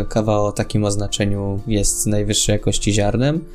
Kawa 0.10 0.40
o 0.40 0.52
takim 0.52 0.84
oznaczeniu 0.84 1.60
jest 1.68 2.08
najwyższej 2.08 2.54
jakości 2.54 2.94
ziarnem. 2.94 3.46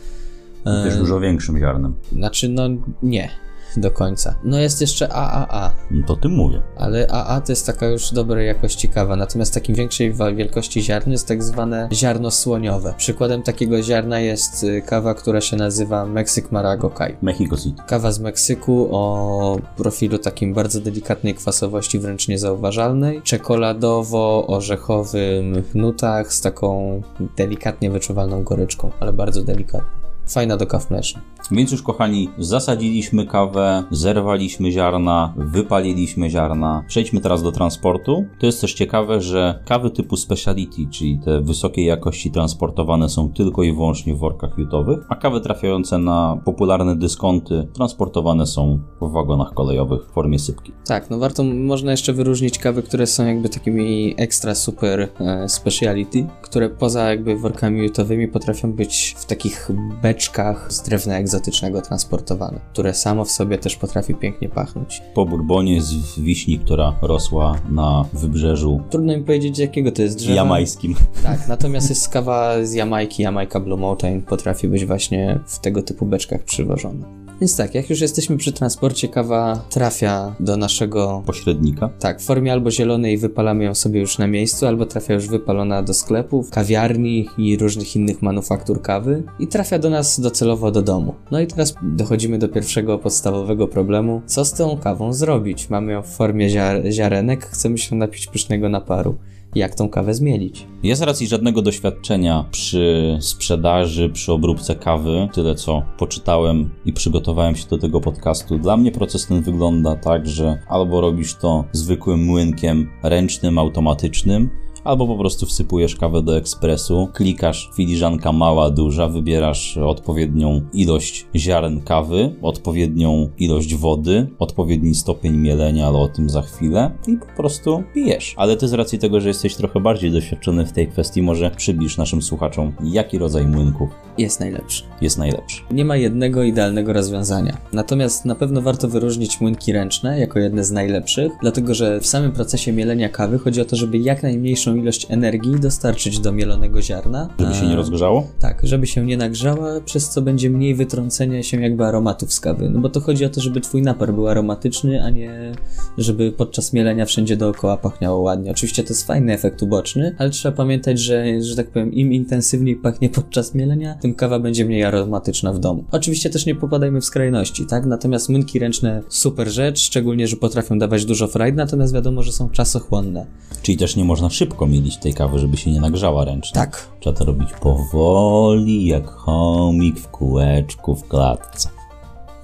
Też 0.64 0.94
E, 0.94 0.99
dużo 0.99 1.21
większym 1.21 1.59
ziarnem. 1.59 1.94
Znaczy, 2.12 2.49
no 2.49 2.68
nie 3.02 3.43
do 3.76 3.90
końca. 3.90 4.35
No 4.45 4.59
jest 4.59 4.81
jeszcze 4.81 5.12
AAA, 5.12 5.73
No 5.90 6.07
to 6.07 6.16
tym 6.16 6.33
mówię. 6.33 6.62
ale 6.76 7.07
AA 7.11 7.40
to 7.40 7.52
jest 7.52 7.66
taka 7.66 7.87
już 7.87 8.12
dobrej 8.12 8.47
jakości 8.47 8.88
kawa, 8.88 9.16
natomiast 9.16 9.54
takim 9.54 9.75
większej 9.75 10.14
wielkości 10.37 10.83
ziarn 10.83 11.11
jest 11.11 11.28
tak 11.28 11.43
zwane 11.43 11.88
ziarno 11.93 12.31
słoniowe. 12.31 12.95
Przykładem 12.97 13.43
takiego 13.43 13.83
ziarna 13.83 14.21
jest 14.21 14.64
y, 14.64 14.83
kawa, 14.87 15.14
która 15.14 15.40
się 15.40 15.57
nazywa 15.57 16.07
Mexic 16.07 16.50
Marago 16.50 16.90
Kai. 16.90 17.16
Mexico 17.23 17.57
City. 17.57 17.83
Kawa 17.87 18.12
z 18.12 18.21
Meksyku 18.21 18.88
o 18.93 19.59
profilu 19.76 20.19
takim 20.19 20.54
bardzo 20.54 20.81
delikatnej 20.81 21.35
kwasowości, 21.35 21.99
wręcz 21.99 22.28
niezauważalnej. 22.28 23.23
Czekoladowo-orzechowym 23.23 25.62
nutach 25.75 26.33
z 26.33 26.40
taką 26.40 27.00
delikatnie 27.37 27.90
wyczuwalną 27.90 28.43
goryczką, 28.43 28.90
ale 29.00 29.12
bardzo 29.12 29.43
delikatną. 29.43 29.88
Fajna 30.26 30.57
do 30.57 30.66
kaw 30.66 30.90
mlecznych. 30.90 31.25
Więc 31.50 31.72
już 31.72 31.82
kochani, 31.82 32.28
zasadziliśmy 32.38 33.26
kawę, 33.26 33.84
zerwaliśmy 33.90 34.72
ziarna, 34.72 35.34
wypaliliśmy 35.36 36.30
ziarna. 36.30 36.84
Przejdźmy 36.88 37.20
teraz 37.20 37.42
do 37.42 37.52
transportu. 37.52 38.24
To 38.40 38.46
jest 38.46 38.60
też 38.60 38.74
ciekawe, 38.74 39.20
że 39.20 39.62
kawy 39.66 39.90
typu 39.90 40.16
speciality, 40.16 40.82
czyli 40.90 41.18
te 41.24 41.40
wysokiej 41.40 41.86
jakości 41.86 42.30
transportowane 42.30 43.08
są 43.08 43.32
tylko 43.32 43.62
i 43.62 43.72
wyłącznie 43.72 44.14
w 44.14 44.18
workach 44.18 44.58
jutowych, 44.58 44.98
a 45.08 45.16
kawy 45.16 45.40
trafiające 45.40 45.98
na 45.98 46.40
popularne 46.44 46.96
dyskonty 46.96 47.68
transportowane 47.72 48.46
są 48.46 48.78
w 49.00 49.12
wagonach 49.12 49.54
kolejowych 49.54 50.06
w 50.06 50.12
formie 50.12 50.38
sypki. 50.38 50.72
Tak, 50.86 51.10
no 51.10 51.18
warto, 51.18 51.44
można 51.44 51.90
jeszcze 51.90 52.12
wyróżnić 52.12 52.58
kawy, 52.58 52.82
które 52.82 53.06
są 53.06 53.26
jakby 53.26 53.48
takimi 53.48 54.14
ekstra 54.18 54.54
super 54.54 55.08
e, 55.20 55.48
speciality, 55.48 56.26
które 56.42 56.70
poza 56.70 57.10
jakby 57.10 57.36
workami 57.36 57.82
jutowymi 57.82 58.28
potrafią 58.28 58.72
być 58.72 59.14
w 59.18 59.24
takich 59.24 59.70
beczkach 60.02 60.72
z 60.72 60.82
drewna 60.82 61.18
egzotycznego 61.18 61.33
transportowane, 61.82 62.60
które 62.72 62.94
samo 62.94 63.24
w 63.24 63.30
sobie 63.30 63.58
też 63.58 63.76
potrafi 63.76 64.14
pięknie 64.14 64.48
pachnąć. 64.48 65.02
Po 65.14 65.26
bourbonie 65.26 65.82
z 65.82 66.18
wiśni, 66.20 66.58
która 66.58 66.96
rosła 67.02 67.54
na 67.70 68.04
wybrzeżu 68.12 68.80
Trudno 68.90 69.16
mi 69.16 69.22
powiedzieć, 69.24 69.58
jakiego 69.58 69.92
to 69.92 70.02
jest 70.02 70.16
drzewa. 70.18 70.34
jamańskim. 70.34 70.94
Tak, 71.22 71.48
natomiast 71.48 71.88
jest 71.90 72.08
kawa 72.08 72.64
z 72.64 72.72
Jamajki, 72.72 73.22
Jamajka 73.22 73.60
Blue 73.60 73.78
Mountain, 73.78 74.22
potrafi 74.22 74.68
być 74.68 74.84
właśnie 74.86 75.40
w 75.46 75.58
tego 75.58 75.82
typu 75.82 76.06
beczkach 76.06 76.42
przywożona. 76.42 77.24
Więc 77.44 77.56
tak, 77.56 77.74
jak 77.74 77.90
już 77.90 78.00
jesteśmy 78.00 78.36
przy 78.36 78.52
transporcie, 78.52 79.08
kawa 79.08 79.64
trafia 79.70 80.34
do 80.40 80.56
naszego 80.56 81.22
Pośrednika. 81.26 81.88
tak, 81.98 82.20
w 82.20 82.24
formie 82.24 82.52
albo 82.52 82.70
zielonej 82.70 83.18
wypalamy 83.18 83.64
ją 83.64 83.74
sobie 83.74 84.00
już 84.00 84.18
na 84.18 84.26
miejscu, 84.26 84.66
albo 84.66 84.86
trafia 84.86 85.14
już 85.14 85.28
wypalona 85.28 85.82
do 85.82 85.94
sklepów, 85.94 86.50
kawiarni 86.50 87.28
i 87.38 87.56
różnych 87.56 87.96
innych 87.96 88.22
manufaktur 88.22 88.82
kawy 88.82 89.22
i 89.38 89.46
trafia 89.46 89.78
do 89.78 89.90
nas 89.90 90.20
docelowo 90.20 90.70
do 90.70 90.82
domu. 90.82 91.14
No 91.30 91.40
i 91.40 91.46
teraz 91.46 91.74
dochodzimy 91.82 92.38
do 92.38 92.48
pierwszego 92.48 92.98
podstawowego 92.98 93.68
problemu. 93.68 94.22
Co 94.26 94.44
z 94.44 94.52
tą 94.52 94.78
kawą 94.78 95.12
zrobić? 95.12 95.70
Mamy 95.70 95.92
ją 95.92 96.02
w 96.02 96.08
formie 96.08 96.48
ziar- 96.48 96.90
ziarenek, 96.92 97.46
chcemy 97.46 97.78
się 97.78 97.96
napić 97.96 98.26
pysznego 98.26 98.68
naparu. 98.68 99.14
Jak 99.54 99.75
tą 99.75 99.88
kawę 99.88 100.14
zmielić? 100.14 100.66
Ja 100.82 100.96
z 100.96 101.02
racji 101.02 101.26
żadnego 101.26 101.62
doświadczenia 101.62 102.44
przy 102.50 103.16
sprzedaży, 103.20 104.11
przy 104.11 104.32
obróbce 104.32 104.75
kawy, 104.75 105.28
tyle 105.32 105.54
co 105.54 105.82
poczytałem 105.99 106.70
i 106.84 106.92
przygotowałem 106.92 107.56
się 107.56 107.68
do 107.68 107.78
tego 107.78 108.00
podcastu, 108.00 108.58
dla 108.58 108.76
mnie 108.76 108.92
proces 108.92 109.26
ten 109.26 109.42
wygląda 109.42 109.96
tak, 109.96 110.28
że 110.28 110.58
albo 110.68 111.00
robisz 111.00 111.34
to 111.34 111.64
zwykłym 111.73 112.25
młynkiem 112.25 112.90
ręcznym, 113.02 113.58
automatycznym, 113.58 114.50
albo 114.84 115.06
po 115.06 115.16
prostu 115.16 115.46
wsypujesz 115.46 115.96
kawę 115.96 116.22
do 116.22 116.36
ekspresu, 116.36 117.08
klikasz 117.12 117.70
filiżanka 117.76 118.32
mała, 118.32 118.70
duża, 118.70 119.08
wybierasz 119.08 119.76
odpowiednią 119.76 120.60
ilość 120.72 121.26
ziaren 121.36 121.80
kawy, 121.80 122.34
odpowiednią 122.42 123.28
ilość 123.38 123.74
wody, 123.74 124.26
odpowiedni 124.38 124.94
stopień 124.94 125.36
mielenia, 125.36 125.86
ale 125.86 125.98
o 125.98 126.08
tym 126.08 126.30
za 126.30 126.42
chwilę 126.42 126.90
i 127.08 127.16
po 127.16 127.36
prostu 127.36 127.82
pijesz. 127.94 128.34
Ale 128.36 128.56
ty 128.56 128.68
z 128.68 128.72
racji 128.72 128.98
tego, 128.98 129.20
że 129.20 129.28
jesteś 129.28 129.54
trochę 129.56 129.80
bardziej 129.80 130.10
doświadczony 130.12 130.66
w 130.66 130.72
tej 130.72 130.88
kwestii, 130.88 131.22
może 131.22 131.50
przybliż 131.50 131.96
naszym 131.98 132.22
słuchaczom, 132.22 132.72
jaki 132.84 133.18
rodzaj 133.18 133.46
młynków 133.46 133.90
Jest 134.18 134.40
najlepszy. 134.40 134.84
jest 135.00 135.18
najlepszy. 135.18 135.62
Nie 135.70 135.84
ma 135.84 135.96
jednego 135.96 136.42
idealnego 136.42 136.92
rozwiązania. 136.92 137.56
Natomiast 137.72 138.24
na 138.24 138.34
pewno 138.34 138.62
warto 138.62 138.88
wyróżnić 138.88 139.40
młynki 139.40 139.72
ręczne 139.72 140.20
jako 140.20 140.38
jedne 140.38 140.64
z 140.64 140.70
najlepszych, 140.70 141.32
dlatego 141.40 141.74
że 141.74 142.00
w 142.00 142.06
samym 142.06 142.32
procesie 142.32 142.72
mielenia 142.72 143.08
kawy 143.08 143.38
chodzi 143.38 143.60
o 143.60 143.64
to, 143.64 143.76
żeby 143.76 143.98
jak 143.98 144.22
najmniejszą 144.22 144.74
ilość 144.76 145.07
energii 145.11 145.61
dostarczyć 145.61 146.21
do 146.21 146.33
mielonego 146.33 146.83
ziarna. 146.83 147.28
Żeby 147.40 147.54
się 147.54 147.66
nie 147.66 147.76
rozgrzało? 147.76 148.26
Tak, 148.40 148.61
żeby 148.62 148.87
się 148.87 149.07
nie 149.07 149.16
nagrzała, 149.16 149.81
przez 149.81 150.09
co 150.09 150.23
będzie 150.23 150.50
mniej 150.50 150.75
wytrącenia 150.75 151.43
się 151.43 151.62
jakby 151.62 151.85
aromatów 151.85 152.33
z 152.33 152.40
kawy. 152.40 152.71
No 152.71 152.81
bo 152.81 152.88
to 152.88 153.00
chodzi 153.00 153.25
o 153.25 153.28
to, 153.28 153.40
żeby 153.40 153.61
twój 153.61 153.83
napar 153.83 154.14
był 154.14 154.28
aromatyczny, 154.28 155.04
a 155.04 155.11
nie 155.11 155.52
żeby 155.99 156.33
podczas 156.33 156.73
mielenia 156.73 157.07
wszędzie 157.07 157.37
dookoła 157.37 157.76
pachniało 157.76 158.19
ładnie. 158.21 158.50
Oczywiście 158.50 158.83
to 158.83 158.88
jest 158.88 159.07
fajny 159.07 159.33
efekt 159.33 159.62
uboczny, 159.62 160.14
ale 160.19 160.31
trzeba 160.31 160.57
pamiętać, 160.57 161.00
że, 161.00 161.43
że 161.43 161.57
tak 161.57 161.71
powiem, 161.71 161.93
im 161.93 162.12
intensywniej 162.12 162.76
pachnie 162.76 163.09
podczas 163.09 163.54
mielenia, 163.54 163.95
tym 163.95 164.14
kawa 164.14 164.38
będzie 164.38 164.64
mniej 164.64 164.85
aromatyczna 164.85 165.52
w 165.52 165.59
domu. 165.59 165.85
Oczywiście 165.90 166.31
też 166.31 166.47
nie 166.47 166.54
popadajmy 166.54 167.00
w 167.00 167.04
skrajności, 167.04 167.66
tak? 167.66 167.87
Natomiast 167.87 168.28
młynki 168.28 168.59
ręczne 168.59 169.02
super 169.09 169.49
rzecz, 169.49 169.81
szczególnie, 169.81 170.26
że 170.26 170.37
potrafią 170.37 170.78
dawać 170.78 171.04
dużo 171.04 171.28
frajdy, 171.28 171.57
natomiast 171.57 171.95
wiadomo, 171.95 172.23
że 172.23 172.33
są 172.33 172.49
czasochłonne. 172.49 173.26
Czyli 173.62 173.78
też 173.78 173.97
nie 173.97 174.04
można 174.04 174.31
szybko 174.31 174.63
mielić 174.66 174.97
tej 174.97 175.14
kawy, 175.14 175.38
żeby 175.38 175.56
się 175.56 175.71
nie 175.71 175.80
nagrzała 175.80 176.25
ręcznie. 176.25 176.54
Tak. 176.54 176.88
Trzeba 177.00 177.16
to 177.16 177.25
robić 177.25 177.49
powoli, 177.61 178.87
jak 178.87 179.06
chomik 179.06 179.99
w 179.99 180.09
kółeczku 180.09 180.94
w 180.94 181.09
klatce. 181.09 181.68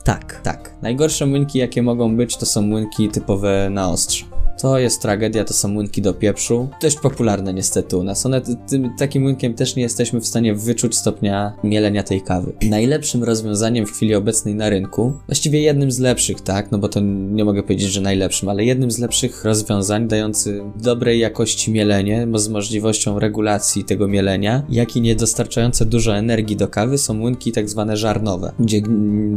Tak, 0.05 0.41
tak. 0.43 0.75
Najgorsze 0.83 1.27
młynki, 1.27 1.59
jakie 1.59 1.83
mogą 1.83 2.17
być, 2.17 2.37
to 2.37 2.47
są 2.47 2.63
młynki 2.63 3.09
typowe 3.09 3.69
na 3.71 3.91
ostrze. 3.91 4.30
To 4.63 4.79
jest 4.79 5.03
tragedia, 5.03 5.45
to 5.45 5.55
są 5.55 5.69
młynki 5.69 6.03
do 6.03 6.15
pieprzu. 6.15 6.69
Dość 6.83 6.97
popularne 6.97 7.55
niestety 7.55 7.97
u 7.97 8.03
nas. 8.03 8.27
One, 8.27 8.41
tym, 8.41 8.97
takim 8.99 9.23
młynkiem 9.23 9.55
też 9.55 9.77
nie 9.77 9.83
jesteśmy 9.83 10.21
w 10.21 10.27
stanie 10.27 10.55
wyczuć 10.55 10.97
stopnia 10.97 11.53
mielenia 11.65 12.03
tej 12.03 12.23
kawy. 12.23 12.53
Najlepszym 12.63 13.25
rozwiązaniem 13.25 13.87
w 13.87 13.93
chwili 13.93 14.15
obecnej 14.15 14.55
na 14.55 14.71
rynku, 14.71 15.13
właściwie 15.27 15.61
jednym 15.61 15.91
z 15.91 15.99
lepszych, 15.99 16.41
tak, 16.41 16.71
no 16.71 16.79
bo 16.79 16.89
to 16.89 17.01
nie 17.01 17.45
mogę 17.45 17.63
powiedzieć, 17.63 17.93
że 17.93 18.01
najlepszym, 18.01 18.49
ale 18.49 18.65
jednym 18.65 18.91
z 18.91 18.99
lepszych 18.99 19.45
rozwiązań 19.45 20.09
dający 20.09 20.63
dobrej 20.83 21.19
jakości 21.19 21.73
mielenie, 21.73 22.27
bo 22.27 22.39
z 22.39 22.49
możliwością 22.49 23.19
regulacji 23.19 23.85
tego 23.85 24.09
mielenia, 24.09 24.63
jak 24.69 24.97
i 24.97 25.01
nie 25.01 25.17
dostarczające 25.17 25.87
dużo 25.87 26.17
energii 26.17 26.57
do 26.57 26.69
kawy 26.69 26.99
są 26.99 27.15
młynki 27.15 27.53
tak 27.53 27.69
zwane 27.69 27.97
żarnowe, 27.97 28.53
gdzie 28.59 28.83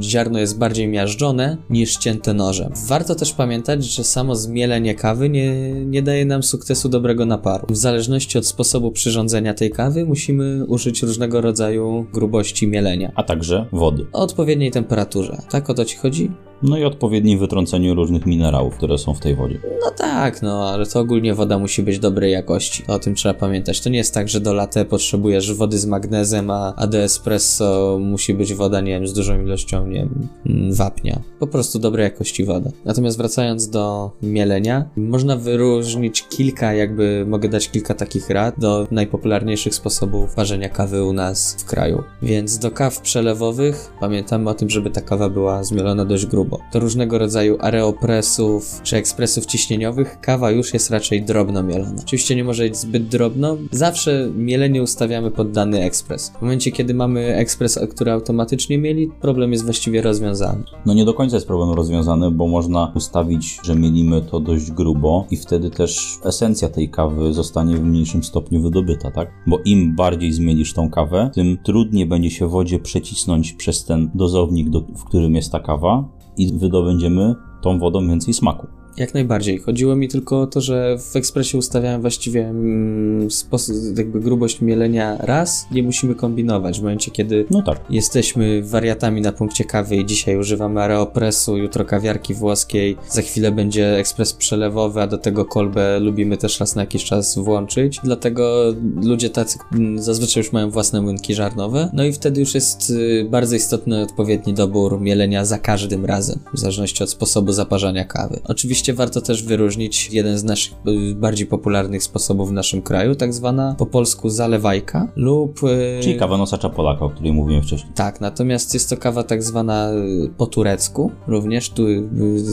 ziarno 0.01 0.39
jest 0.39 0.57
bardziej 0.57 0.87
miażdżone 0.87 1.57
niż 1.69 1.91
ścięte 1.91 2.33
nożem. 2.33 2.73
Warto 2.87 3.15
też 3.15 3.33
pamiętać, 3.33 3.85
że 3.85 4.03
samo 4.03 4.35
zmielenie 4.35 4.95
kawy 4.95 5.12
nie, 5.15 5.71
nie 5.85 6.01
daje 6.01 6.25
nam 6.25 6.43
sukcesu 6.43 6.89
dobrego 6.89 7.25
naparu. 7.25 7.67
W 7.69 7.77
zależności 7.77 8.37
od 8.37 8.45
sposobu 8.45 8.91
przyrządzenia 8.91 9.53
tej 9.53 9.71
kawy 9.71 10.05
musimy 10.05 10.65
użyć 10.65 11.03
różnego 11.03 11.41
rodzaju 11.41 12.05
grubości 12.13 12.67
mielenia. 12.67 13.11
A 13.15 13.23
także 13.23 13.65
wody. 13.71 14.05
O 14.13 14.21
odpowiedniej 14.21 14.71
temperaturze. 14.71 15.37
Tak 15.49 15.69
o 15.69 15.73
to 15.73 15.85
ci 15.85 15.97
chodzi? 15.97 16.31
No 16.63 16.77
i 16.77 16.83
odpowiednim 16.83 17.39
wytrąceniu 17.39 17.95
różnych 17.95 18.25
minerałów, 18.25 18.75
które 18.75 18.97
są 18.97 19.13
w 19.13 19.19
tej 19.19 19.35
wodzie. 19.35 19.59
No 19.85 19.91
tak, 19.91 20.41
no 20.41 20.69
ale 20.69 20.85
to 20.85 20.99
ogólnie 20.99 21.33
woda 21.33 21.59
musi 21.59 21.83
być 21.83 21.99
dobrej 21.99 22.31
jakości. 22.31 22.83
O 22.87 22.99
tym 22.99 23.15
trzeba 23.15 23.33
pamiętać. 23.33 23.81
To 23.81 23.89
nie 23.89 23.97
jest 23.97 24.13
tak, 24.13 24.29
że 24.29 24.39
do 24.39 24.53
latte 24.53 24.85
potrzebujesz 24.85 25.53
wody 25.53 25.79
z 25.79 25.85
magnezem, 25.85 26.51
a, 26.51 26.73
a 26.75 26.87
do 26.87 26.97
espresso 26.97 27.97
musi 28.01 28.33
być 28.33 28.53
woda, 28.53 28.81
nie 28.81 28.91
wiem, 28.91 29.07
z 29.07 29.13
dużą 29.13 29.41
ilością, 29.41 29.87
nie 29.87 29.93
wiem, 29.95 30.27
mm, 30.45 30.73
wapnia. 30.73 31.21
Po 31.39 31.47
prostu 31.47 31.79
dobrej 31.79 32.03
jakości 32.03 32.45
woda. 32.45 32.69
Natomiast 32.85 33.17
wracając 33.17 33.69
do 33.69 34.11
mielenia, 34.21 34.85
można 34.95 35.35
wyróżnić 35.37 36.27
kilka, 36.27 36.73
jakby 36.73 37.25
mogę 37.27 37.49
dać 37.49 37.69
kilka 37.69 37.93
takich 37.93 38.29
rad 38.29 38.55
do 38.57 38.87
najpopularniejszych 38.91 39.75
sposobów 39.75 40.35
parzenia 40.35 40.69
kawy 40.69 41.03
u 41.03 41.13
nas 41.13 41.55
w 41.59 41.65
kraju. 41.65 42.03
Więc 42.21 42.57
do 42.57 42.71
kaw 42.71 43.01
przelewowych 43.01 43.93
pamiętamy 43.99 44.49
o 44.49 44.53
tym, 44.53 44.69
żeby 44.69 44.89
ta 44.89 45.01
kawa 45.01 45.29
była 45.29 45.63
zmielona 45.63 46.05
dość 46.05 46.25
grubo. 46.25 46.52
Do 46.73 46.79
różnego 46.79 47.17
rodzaju 47.17 47.57
aeropresów 47.59 48.81
czy 48.83 48.97
ekspresów 48.97 49.45
ciśnieniowych 49.45 50.19
kawa 50.21 50.51
już 50.51 50.73
jest 50.73 50.89
raczej 50.89 51.23
drobno 51.23 51.63
mielona. 51.63 52.01
Oczywiście 52.01 52.35
nie 52.35 52.43
może 52.43 52.63
być 52.63 52.77
zbyt 52.77 53.07
drobno. 53.07 53.57
Zawsze 53.71 54.29
mielenie 54.35 54.83
ustawiamy 54.83 55.31
pod 55.31 55.51
dany 55.51 55.83
ekspres. 55.83 56.29
W 56.29 56.41
momencie, 56.41 56.71
kiedy 56.71 56.93
mamy 56.93 57.35
ekspres, 57.35 57.79
który 57.91 58.11
automatycznie 58.11 58.77
mieli, 58.77 59.09
problem 59.21 59.51
jest 59.51 59.63
właściwie 59.63 60.01
rozwiązany. 60.01 60.63
No 60.85 60.93
nie 60.93 61.05
do 61.05 61.13
końca 61.13 61.35
jest 61.35 61.47
problem 61.47 61.69
rozwiązany, 61.69 62.31
bo 62.31 62.47
można 62.47 62.91
ustawić, 62.95 63.59
że 63.63 63.75
mielimy 63.75 64.21
to 64.21 64.39
dość 64.39 64.71
grubo 64.71 65.27
i 65.31 65.37
wtedy 65.37 65.69
też 65.69 66.19
esencja 66.23 66.69
tej 66.69 66.89
kawy 66.89 67.33
zostanie 67.33 67.77
w 67.77 67.83
mniejszym 67.83 68.23
stopniu 68.23 68.61
wydobyta, 68.61 69.11
tak? 69.11 69.31
Bo 69.47 69.59
im 69.65 69.95
bardziej 69.95 70.33
zmielisz 70.33 70.73
tą 70.73 70.89
kawę, 70.89 71.29
tym 71.33 71.57
trudniej 71.63 72.05
będzie 72.05 72.31
się 72.31 72.47
wodzie 72.47 72.79
przecisnąć 72.79 73.53
przez 73.53 73.85
ten 73.85 74.09
dozownik, 74.13 74.69
do, 74.69 74.81
w 74.81 75.03
którym 75.03 75.35
jest 75.35 75.51
ta 75.51 75.59
kawa 75.59 76.09
i 76.37 76.57
wydobędziemy 76.57 77.35
tą 77.61 77.79
wodą 77.79 78.07
więcej 78.07 78.33
smaku. 78.33 78.67
Jak 78.97 79.13
najbardziej. 79.13 79.59
Chodziło 79.59 79.95
mi 79.95 80.07
tylko 80.07 80.41
o 80.41 80.47
to, 80.47 80.61
że 80.61 80.97
w 80.97 81.15
ekspresie 81.15 81.57
ustawiałem 81.57 82.01
właściwie 82.01 82.47
mm, 82.47 83.31
sposób, 83.31 83.75
jakby 83.97 84.19
grubość 84.19 84.61
mielenia 84.61 85.17
raz, 85.19 85.67
nie 85.71 85.83
musimy 85.83 86.15
kombinować. 86.15 86.79
W 86.79 86.81
momencie, 86.81 87.11
kiedy 87.11 87.45
No 87.51 87.61
tak. 87.61 87.79
jesteśmy 87.89 88.63
wariatami 88.63 89.21
na 89.21 89.31
punkcie 89.31 89.65
kawy 89.65 89.95
i 89.95 90.05
dzisiaj 90.05 90.37
używamy 90.37 90.81
aeropresu, 90.81 91.57
jutro 91.57 91.85
kawiarki 91.85 92.33
włoskiej, 92.33 92.97
za 93.09 93.21
chwilę 93.21 93.51
będzie 93.51 93.97
ekspres 93.97 94.33
przelewowy, 94.33 95.01
a 95.01 95.07
do 95.07 95.17
tego 95.17 95.45
kolbę 95.45 95.99
lubimy 95.99 96.37
też 96.37 96.59
raz 96.59 96.75
na 96.75 96.81
jakiś 96.81 97.03
czas 97.03 97.37
włączyć. 97.37 97.99
Dlatego 98.03 98.73
ludzie 99.01 99.29
tacy 99.29 99.59
mm, 99.73 100.01
zazwyczaj 100.01 100.43
już 100.43 100.51
mają 100.53 100.69
własne 100.69 101.01
młynki 101.01 101.35
żarnowe, 101.35 101.89
no 101.93 102.05
i 102.05 102.13
wtedy 102.13 102.39
już 102.39 102.55
jest 102.55 102.89
y, 102.89 103.27
bardzo 103.29 103.55
istotny 103.55 104.01
odpowiedni 104.01 104.53
dobór 104.53 105.01
mielenia 105.01 105.45
za 105.45 105.57
każdym 105.57 106.05
razem, 106.05 106.39
w 106.53 106.59
zależności 106.59 107.03
od 107.03 107.09
sposobu 107.09 107.51
zaparzania 107.51 108.05
kawy. 108.05 108.39
Oczywiście 108.43 108.82
oczywiście 108.83 108.93
warto 108.93 109.21
też 109.21 109.43
wyróżnić 109.43 110.09
jeden 110.13 110.37
z 110.37 110.43
naszych 110.43 110.73
y, 110.87 111.15
bardziej 111.15 111.47
popularnych 111.47 112.03
sposobów 112.03 112.49
w 112.49 112.51
naszym 112.51 112.81
kraju, 112.81 113.15
tak 113.15 113.33
zwana 113.33 113.75
po 113.77 113.85
polsku 113.85 114.29
zalewajka 114.29 115.07
lub... 115.15 115.63
y, 115.63 115.99
Czyli 116.01 116.19
kawa 116.19 116.37
nosacza 116.37 116.69
Polaka, 116.69 117.05
o 117.05 117.09
której 117.09 117.33
mówiłem 117.33 117.63
wcześniej. 117.63 117.91
Tak, 117.95 118.21
natomiast 118.21 118.73
jest 118.73 118.89
to 118.89 118.97
kawa 118.97 119.23
tak 119.23 119.43
zwana 119.43 119.91
y, 119.91 120.29
po 120.37 120.45
turecku, 120.45 121.11
również 121.27 121.69
tu 121.69 121.83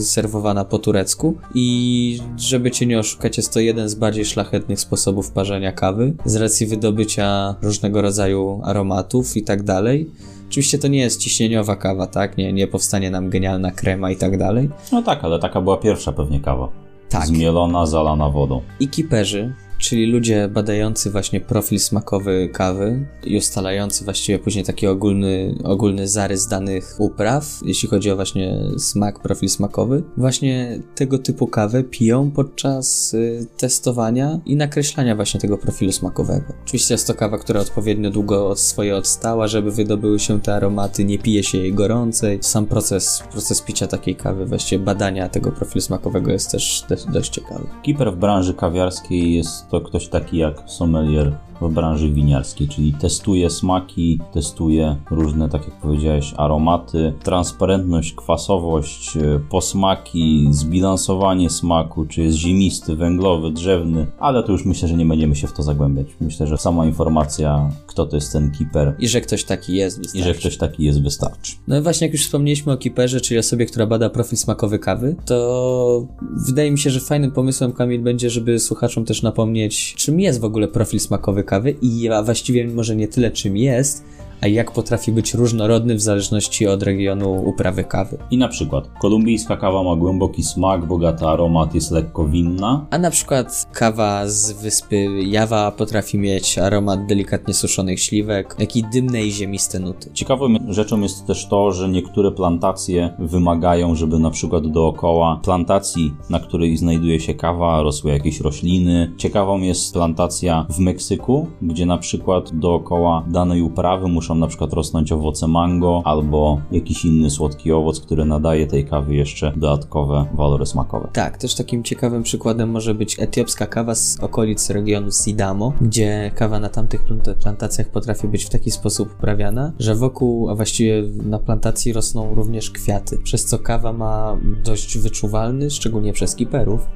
serwowana 0.03 0.65
po 0.65 0.79
turecku 0.79 1.37
i 1.55 2.19
żeby 2.37 2.71
cię 2.71 2.85
nie 2.85 2.99
oszukać, 2.99 3.37
jest 3.37 3.53
to 3.53 3.59
jeden 3.59 3.89
z 3.89 3.95
bardziej 3.95 4.25
szlachetnych 4.25 4.79
sposobów 4.79 5.31
parzenia 5.31 5.71
kawy 5.71 6.13
z 6.25 6.35
racji 6.35 6.67
wydobycia 6.67 7.55
różnego 7.61 8.01
rodzaju 8.01 8.61
aromatów 8.63 9.37
i 9.37 9.43
tak 9.43 9.63
dalej. 9.63 10.09
Oczywiście 10.51 10.77
to 10.77 10.87
nie 10.87 10.99
jest 10.99 11.19
ciśnieniowa 11.19 11.75
kawa, 11.75 12.07
tak? 12.07 12.37
Nie, 12.37 12.53
nie 12.53 12.67
powstanie 12.67 13.11
nam 13.11 13.29
genialna 13.29 13.71
krema 13.71 14.11
i 14.11 14.15
tak 14.15 14.37
dalej. 14.37 14.69
No 14.91 15.01
tak, 15.01 15.23
ale 15.23 15.39
taka 15.39 15.61
była 15.61 15.77
pierwsza 15.77 16.11
pewnie 16.11 16.39
kawa. 16.39 16.69
Tak. 17.09 17.25
Zmielona, 17.25 17.85
zalana 17.85 18.29
wodą. 18.29 18.61
I 18.79 18.87
kiperzy, 18.87 19.53
czyli 19.81 20.05
ludzie 20.05 20.47
badający 20.47 21.11
właśnie 21.11 21.41
profil 21.41 21.79
smakowy 21.79 22.49
kawy 22.53 23.05
i 23.23 23.37
ustalający 23.37 24.03
właściwie 24.03 24.39
później 24.39 24.65
taki 24.65 24.87
ogólny, 24.87 25.55
ogólny 25.63 26.07
zarys 26.07 26.47
danych 26.47 26.95
upraw, 26.97 27.59
jeśli 27.65 27.89
chodzi 27.89 28.11
o 28.11 28.15
właśnie 28.15 28.61
smak, 28.77 29.19
profil 29.19 29.49
smakowy, 29.49 30.03
właśnie 30.17 30.79
tego 30.95 31.19
typu 31.19 31.47
kawę 31.47 31.83
piją 31.83 32.31
podczas 32.31 33.13
y, 33.13 33.47
testowania 33.57 34.39
i 34.45 34.55
nakreślania 34.55 35.15
właśnie 35.15 35.39
tego 35.39 35.57
profilu 35.57 35.91
smakowego. 35.91 36.53
Oczywiście 36.65 36.93
jest 36.93 37.07
to 37.07 37.13
kawa, 37.13 37.37
która 37.37 37.59
odpowiednio 37.59 38.11
długo 38.11 38.49
od 38.49 38.59
swoje 38.59 38.95
odstała, 38.95 39.47
żeby 39.47 39.71
wydobyły 39.71 40.19
się 40.19 40.41
te 40.41 40.55
aromaty, 40.55 41.05
nie 41.05 41.19
pije 41.19 41.43
się 41.43 41.57
jej 41.57 41.73
gorącej. 41.73 42.39
Sam 42.41 42.65
proces, 42.65 43.23
proces 43.31 43.61
picia 43.61 43.87
takiej 43.87 44.15
kawy, 44.15 44.45
właściwie 44.45 44.85
badania 44.85 45.29
tego 45.29 45.51
profilu 45.51 45.81
smakowego 45.81 46.31
jest 46.31 46.51
też 46.51 46.85
dość, 46.89 47.05
dość 47.05 47.29
ciekawy. 47.29 47.67
Kiper 47.83 48.13
w 48.13 48.15
branży 48.15 48.53
kawiarskiej 48.53 49.33
jest 49.33 49.70
to 49.71 49.81
ktoś 49.81 50.07
taki 50.07 50.37
jak 50.37 50.63
sommelier 50.65 51.31
w 51.69 51.73
branży 51.73 52.09
winiarskiej, 52.09 52.67
czyli 52.67 52.93
testuje 52.93 53.49
smaki, 53.49 54.19
testuje 54.33 54.95
różne, 55.11 55.49
tak 55.49 55.65
jak 55.67 55.81
powiedziałeś, 55.81 56.33
aromaty, 56.37 57.13
transparentność, 57.23 58.13
kwasowość, 58.13 59.17
e, 59.17 59.39
posmaki, 59.49 60.47
zbilansowanie 60.51 61.49
smaku, 61.49 62.05
czy 62.05 62.21
jest 62.21 62.37
ziemisty, 62.37 62.95
węglowy, 62.95 63.51
drzewny, 63.51 64.07
ale 64.19 64.43
to 64.43 64.51
już 64.51 64.65
myślę, 64.65 64.87
że 64.87 64.95
nie 64.95 65.05
będziemy 65.05 65.35
się 65.35 65.47
w 65.47 65.53
to 65.53 65.63
zagłębiać. 65.63 66.07
Myślę, 66.21 66.47
że 66.47 66.57
sama 66.57 66.85
informacja, 66.85 67.69
kto 67.87 68.05
to 68.05 68.15
jest 68.15 68.33
ten 68.33 68.51
kiper 68.51 68.95
I 68.99 69.07
że 69.07 69.21
ktoś 69.21 69.43
taki 69.43 69.75
jest, 69.75 69.97
i 69.97 70.01
wystarczy. 70.01 70.27
że 70.27 70.33
ktoś 70.33 70.57
taki 70.57 70.83
jest, 70.83 71.03
wystarczy. 71.03 71.55
No 71.67 71.77
i 71.77 71.81
właśnie 71.81 72.07
jak 72.07 72.13
już 72.13 72.23
wspomnieliśmy 72.25 72.73
o 72.73 72.77
kiperze, 72.77 73.21
czyli 73.21 73.39
osobie, 73.39 73.65
która 73.65 73.85
bada 73.85 74.09
profil 74.09 74.37
smakowy 74.37 74.79
kawy, 74.79 75.15
to 75.25 76.07
wydaje 76.47 76.71
mi 76.71 76.79
się, 76.79 76.89
że 76.89 76.99
fajnym 76.99 77.31
pomysłem, 77.31 77.73
Kamil, 77.73 78.01
będzie, 78.01 78.29
żeby 78.29 78.59
słuchaczom 78.59 79.05
też 79.05 79.23
napomnieć, 79.23 79.95
czym 79.97 80.19
jest 80.19 80.39
w 80.41 80.45
ogóle 80.45 80.67
profil 80.67 80.99
smakowy 80.99 81.43
kawy 81.43 81.50
i 81.81 82.09
właściwie 82.23 82.67
może 82.67 82.95
nie 82.95 83.07
tyle 83.07 83.31
czym 83.31 83.57
jest, 83.57 84.03
a 84.41 84.47
jak 84.47 84.71
potrafi 84.71 85.11
być 85.11 85.33
różnorodny 85.33 85.95
w 85.95 86.01
zależności 86.01 86.67
od 86.67 86.83
regionu 86.83 87.43
uprawy 87.45 87.83
kawy. 87.83 88.17
I 88.31 88.37
na 88.37 88.47
przykład 88.47 88.89
kolumbijska 89.01 89.57
kawa 89.57 89.83
ma 89.83 89.95
głęboki 89.95 90.43
smak, 90.43 90.85
bogaty 90.85 91.25
aromat, 91.25 91.75
jest 91.75 91.91
lekko 91.91 92.25
winna, 92.25 92.85
A 92.89 92.97
na 92.97 93.11
przykład 93.11 93.67
kawa 93.73 94.27
z 94.27 94.51
wyspy 94.51 95.07
Jawa 95.25 95.71
potrafi 95.71 96.17
mieć 96.17 96.57
aromat 96.57 97.05
delikatnie 97.05 97.53
suszonych 97.53 97.99
śliwek, 97.99 98.55
jak 98.59 98.75
i 98.75 98.83
dymne 98.93 99.23
i 99.23 99.31
ziemiste 99.31 99.79
nuty. 99.79 100.09
Ciekawą 100.13 100.47
rzeczą 100.67 101.01
jest 101.01 101.27
też 101.27 101.47
to, 101.47 101.71
że 101.71 101.89
niektóre 101.89 102.31
plantacje 102.31 103.13
wymagają, 103.19 103.95
żeby 103.95 104.19
na 104.19 104.29
przykład 104.29 104.67
dookoła 104.67 105.39
plantacji, 105.43 106.13
na 106.29 106.39
której 106.39 106.77
znajduje 106.77 107.19
się 107.19 107.33
kawa, 107.33 107.81
rosły 107.81 108.11
jakieś 108.11 108.39
rośliny. 108.39 109.11
Ciekawą 109.17 109.61
jest 109.61 109.93
plantacja 109.93 110.65
w 110.69 110.79
Meksyku, 110.79 111.47
gdzie 111.61 111.85
na 111.85 111.97
przykład 111.97 112.55
dookoła 112.55 113.25
danej 113.27 113.61
uprawy 113.61 114.07
muszą 114.07 114.30
na 114.35 114.47
przykład 114.47 114.73
rosnąć 114.73 115.11
owoce 115.11 115.47
mango 115.47 116.01
albo 116.05 116.61
jakiś 116.71 117.05
inny 117.05 117.29
słodki 117.29 117.71
owoc, 117.71 117.99
który 117.99 118.25
nadaje 118.25 118.67
tej 118.67 118.85
kawie 118.85 119.17
jeszcze 119.17 119.53
dodatkowe 119.55 120.25
walory 120.33 120.65
smakowe. 120.65 121.09
Tak, 121.13 121.37
też 121.37 121.55
takim 121.55 121.83
ciekawym 121.83 122.23
przykładem 122.23 122.69
może 122.69 122.93
być 122.93 123.19
etiopska 123.19 123.65
kawa 123.65 123.95
z 123.95 124.19
okolic 124.19 124.69
regionu 124.69 125.11
Sidamo, 125.11 125.73
gdzie 125.81 126.31
kawa 126.35 126.59
na 126.59 126.69
tamtych 126.69 127.05
plant- 127.05 127.33
plantacjach 127.33 127.89
potrafi 127.89 128.27
być 128.27 128.45
w 128.45 128.49
taki 128.49 128.71
sposób 128.71 129.13
uprawiana, 129.17 129.71
że 129.79 129.95
wokół, 129.95 130.49
a 130.49 130.55
właściwie 130.55 131.03
na 131.23 131.39
plantacji 131.39 131.93
rosną 131.93 132.35
również 132.35 132.71
kwiaty, 132.71 133.17
przez 133.23 133.45
co 133.45 133.59
kawa 133.59 133.93
ma 133.93 134.37
dość 134.63 134.97
wyczuwalny, 134.97 135.69
szczególnie 135.69 136.13
przez 136.13 136.35
kiperów, 136.35 136.87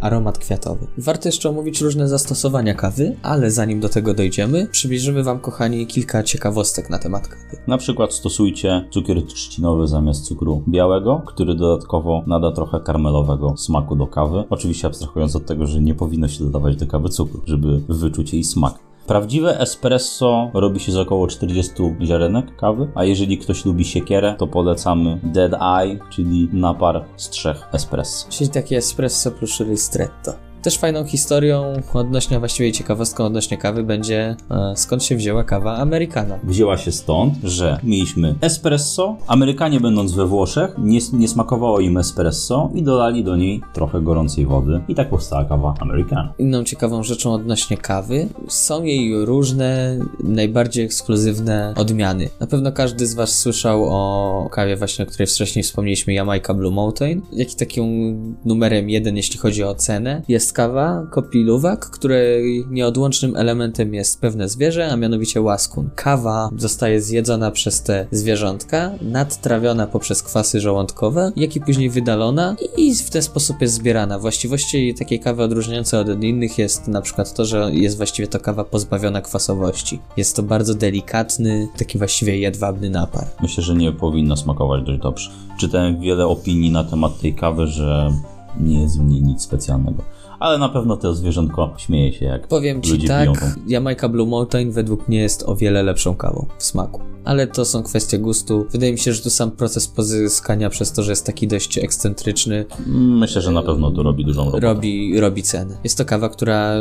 aromat 0.00 0.38
kwiatowy. 0.38 0.86
Warto 0.98 1.28
jeszcze 1.28 1.48
omówić 1.48 1.80
różne 1.80 2.08
zastosowania 2.08 2.74
kawy, 2.74 3.16
ale 3.22 3.50
zanim 3.50 3.80
do 3.80 3.88
tego 3.88 4.14
dojdziemy, 4.14 4.66
przybliżymy 4.70 5.22
Wam, 5.22 5.40
kochani, 5.40 5.86
kilka 5.86 6.22
ciekawostek 6.22 6.90
na 6.90 6.98
temat 6.98 7.28
kawy. 7.28 7.56
Na 7.66 7.78
przykład 7.78 8.14
stosujcie 8.14 8.88
cukier 8.90 9.26
trzcinowy 9.26 9.88
zamiast 9.88 10.24
cukru 10.24 10.62
białego, 10.68 11.22
który 11.26 11.54
dodatkowo 11.54 12.24
nada 12.26 12.52
trochę 12.52 12.80
karmelowego 12.80 13.56
smaku 13.56 13.96
do 13.96 14.06
kawy. 14.06 14.44
Oczywiście 14.50 14.86
abstrahując 14.86 15.36
od 15.36 15.46
tego, 15.46 15.66
że 15.66 15.80
nie 15.80 15.94
powinno 15.94 16.28
się 16.28 16.44
dodawać 16.44 16.76
do 16.76 16.86
kawy 16.86 17.08
cukru, 17.08 17.40
żeby 17.46 17.80
wyczuć 17.88 18.32
jej 18.32 18.44
smak. 18.44 18.86
Prawdziwe 19.06 19.60
espresso 19.60 20.50
robi 20.54 20.80
się 20.80 20.92
z 20.92 20.96
około 20.96 21.26
40 21.26 21.72
ziarenek 22.02 22.56
kawy, 22.56 22.88
a 22.94 23.04
jeżeli 23.04 23.38
ktoś 23.38 23.64
lubi 23.64 23.84
siekierę, 23.84 24.34
to 24.38 24.46
polecamy 24.46 25.20
Dead 25.22 25.52
Eye, 25.54 25.98
czyli 26.10 26.48
napar 26.52 27.04
z 27.16 27.30
trzech 27.30 27.68
espresso. 27.72 28.26
Czyli 28.30 28.50
takie 28.50 28.76
espresso 28.76 29.30
plus 29.30 29.60
ristretto. 29.60 30.45
Też 30.66 30.78
fajną 30.78 31.04
historią 31.04 31.72
odnośnie, 31.94 32.38
właściwie 32.38 32.72
ciekawostką 32.72 33.24
odnośnie 33.24 33.58
kawy 33.58 33.82
będzie 33.82 34.36
e, 34.50 34.72
skąd 34.76 35.04
się 35.04 35.16
wzięła 35.16 35.44
kawa 35.44 35.76
americana. 35.76 36.38
Wzięła 36.44 36.76
się 36.76 36.92
stąd, 36.92 37.34
że 37.44 37.78
mieliśmy 37.82 38.34
espresso, 38.40 39.16
Amerykanie 39.26 39.80
będąc 39.80 40.12
we 40.12 40.26
Włoszech 40.26 40.74
nie, 40.78 40.98
nie 41.12 41.28
smakowało 41.28 41.80
im 41.80 41.96
espresso 41.96 42.70
i 42.74 42.82
dodali 42.82 43.24
do 43.24 43.36
niej 43.36 43.60
trochę 43.72 44.00
gorącej 44.00 44.46
wody 44.46 44.80
i 44.88 44.94
tak 44.94 45.10
powstała 45.10 45.44
kawa 45.44 45.74
americana. 45.80 46.32
Inną 46.38 46.64
ciekawą 46.64 47.02
rzeczą 47.02 47.32
odnośnie 47.32 47.76
kawy 47.76 48.28
są 48.48 48.82
jej 48.82 49.24
różne, 49.24 49.98
najbardziej 50.24 50.84
ekskluzywne 50.84 51.74
odmiany. 51.76 52.28
Na 52.40 52.46
pewno 52.46 52.72
każdy 52.72 53.06
z 53.06 53.14
Was 53.14 53.38
słyszał 53.38 53.84
o 53.84 54.48
kawie 54.52 54.76
właśnie, 54.76 55.04
o 55.04 55.08
której 55.08 55.26
wcześniej 55.26 55.62
wspomnieliśmy, 55.62 56.12
Jamaica 56.12 56.54
Blue 56.54 56.72
Mountain, 56.72 57.22
jak 57.32 57.52
i 57.52 57.56
takim 57.56 58.36
numerem 58.44 58.90
jeden, 58.90 59.16
jeśli 59.16 59.38
chodzi 59.38 59.64
o 59.64 59.74
cenę, 59.74 60.22
jest 60.28 60.55
kawa 60.56 61.06
kopiluwak, 61.10 61.90
której 61.90 62.66
nieodłącznym 62.70 63.36
elementem 63.36 63.94
jest 63.94 64.20
pewne 64.20 64.48
zwierzę, 64.48 64.88
a 64.92 64.96
mianowicie 64.96 65.40
łaskun. 65.40 65.90
Kawa 65.94 66.50
zostaje 66.56 67.00
zjedzona 67.00 67.50
przez 67.50 67.82
te 67.82 68.06
zwierzątka, 68.10 68.90
nadtrawiona 69.02 69.86
poprzez 69.86 70.22
kwasy 70.22 70.60
żołądkowe, 70.60 71.32
jak 71.36 71.56
i 71.56 71.60
później 71.60 71.90
wydalona 71.90 72.56
i 72.76 72.94
w 72.94 73.10
ten 73.10 73.22
sposób 73.22 73.60
jest 73.60 73.74
zbierana. 73.74 74.18
Właściwości 74.18 74.94
takiej 74.94 75.20
kawy 75.20 75.42
odróżniające 75.42 76.00
od 76.00 76.22
innych 76.22 76.58
jest 76.58 76.88
na 76.88 77.02
przykład 77.02 77.34
to, 77.34 77.44
że 77.44 77.70
jest 77.72 77.96
właściwie 77.96 78.28
to 78.28 78.40
kawa 78.40 78.64
pozbawiona 78.64 79.22
kwasowości. 79.22 79.98
Jest 80.16 80.36
to 80.36 80.42
bardzo 80.42 80.74
delikatny, 80.74 81.68
taki 81.78 81.98
właściwie 81.98 82.38
jedwabny 82.38 82.90
napar. 82.90 83.26
Myślę, 83.42 83.62
że 83.62 83.74
nie 83.74 83.92
powinno 83.92 84.36
smakować 84.36 84.82
dość 84.82 85.00
dobrze. 85.00 85.30
Czytałem 85.58 86.00
wiele 86.00 86.26
opinii 86.26 86.70
na 86.70 86.84
temat 86.84 87.20
tej 87.20 87.34
kawy, 87.34 87.66
że 87.66 88.12
nie 88.60 88.82
jest 88.82 88.98
w 88.98 89.04
niej 89.04 89.22
nic 89.22 89.42
specjalnego. 89.42 90.02
Ale 90.40 90.58
na 90.58 90.68
pewno 90.68 90.96
to 90.96 91.14
zwierzątko 91.14 91.74
śmieje 91.76 92.12
się, 92.12 92.24
jak 92.24 92.48
Powiem 92.48 92.82
ci 92.82 92.90
ludzie 92.92 93.08
tak. 93.08 93.28
Jamaica 93.66 94.08
Blue 94.08 94.26
Mountain 94.26 94.70
według 94.70 95.08
mnie 95.08 95.18
jest 95.18 95.42
o 95.48 95.56
wiele 95.56 95.82
lepszą 95.82 96.14
kawą 96.14 96.46
w 96.58 96.62
smaku. 96.64 97.00
Ale 97.24 97.46
to 97.46 97.64
są 97.64 97.82
kwestie 97.82 98.18
gustu. 98.18 98.66
Wydaje 98.70 98.92
mi 98.92 98.98
się, 98.98 99.12
że 99.12 99.22
tu 99.22 99.30
sam 99.30 99.50
proces 99.50 99.88
pozyskania 99.88 100.70
przez 100.70 100.92
to, 100.92 101.02
że 101.02 101.12
jest 101.12 101.26
taki 101.26 101.48
dość 101.48 101.78
ekscentryczny, 101.78 102.64
Myślę, 102.96 103.42
że 103.42 103.50
na 103.52 103.62
pewno 103.62 103.90
to 103.90 104.02
robi 104.02 104.24
dużą 104.24 104.44
robotę. 104.44 104.60
robi, 104.66 105.20
robi 105.20 105.42
cenę. 105.42 105.76
Jest 105.84 105.98
to 105.98 106.04
kawa, 106.04 106.28
która 106.28 106.74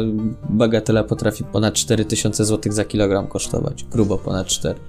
bagatela 0.50 1.04
potrafi 1.04 1.44
ponad 1.44 1.74
4000 1.74 2.46
zł 2.46 2.74
za 2.74 2.86
kilogram 2.86 3.28
kosztować. 3.28 3.84
Grubo 3.92 4.18
ponad 4.18 4.48
4. 4.48 4.80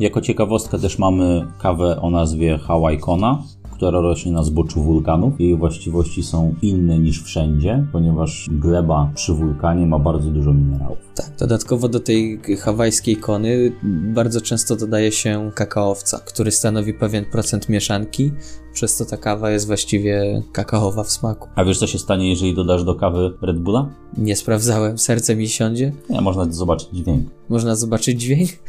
Jako 0.00 0.20
ciekawostkę 0.20 0.78
też 0.78 0.98
mamy 0.98 1.46
kawę 1.58 2.00
o 2.00 2.10
nazwie 2.10 2.58
Hawaii 2.58 2.98
Kona, 2.98 3.42
która 3.76 4.00
rośnie 4.00 4.32
na 4.32 4.42
zboczu 4.42 4.82
wulkanów. 4.82 5.40
Jej 5.40 5.56
właściwości 5.56 6.22
są 6.22 6.54
inne 6.62 6.98
niż 6.98 7.22
wszędzie, 7.22 7.86
ponieważ 7.92 8.48
gleba 8.52 9.10
przy 9.14 9.32
wulkanie 9.32 9.86
ma 9.86 9.98
bardzo 9.98 10.30
dużo 10.30 10.54
minerałów. 10.54 10.98
Tak, 11.14 11.30
dodatkowo 11.38 11.88
do 11.88 12.00
tej 12.00 12.40
hawajskiej 12.60 13.16
kony 13.16 13.72
bardzo 14.14 14.40
często 14.40 14.76
dodaje 14.76 15.12
się 15.12 15.50
kakaowca, 15.54 16.18
który 16.18 16.50
stanowi 16.50 16.94
pewien 16.94 17.24
procent 17.24 17.68
mieszanki, 17.68 18.32
przez 18.72 18.96
co 18.96 19.04
ta 19.04 19.16
kawa 19.16 19.50
jest 19.50 19.66
właściwie 19.66 20.42
kakaowa 20.52 21.04
w 21.04 21.10
smaku. 21.10 21.48
A 21.54 21.64
wiesz 21.64 21.78
co 21.78 21.86
się 21.86 21.98
stanie, 21.98 22.30
jeżeli 22.30 22.54
dodasz 22.54 22.84
do 22.84 22.94
kawy 22.94 23.32
Red 23.42 23.58
Bulla? 23.58 23.88
Nie 24.16 24.36
sprawdzałem, 24.36 24.98
serce 24.98 25.36
mi 25.36 25.48
siądzie. 25.48 25.92
Nie, 26.10 26.20
można 26.20 26.52
zobaczyć 26.52 26.88
dźwięk. 26.92 27.30
Można 27.48 27.74
zobaczyć 27.76 28.20
dźwięk? 28.20 28.50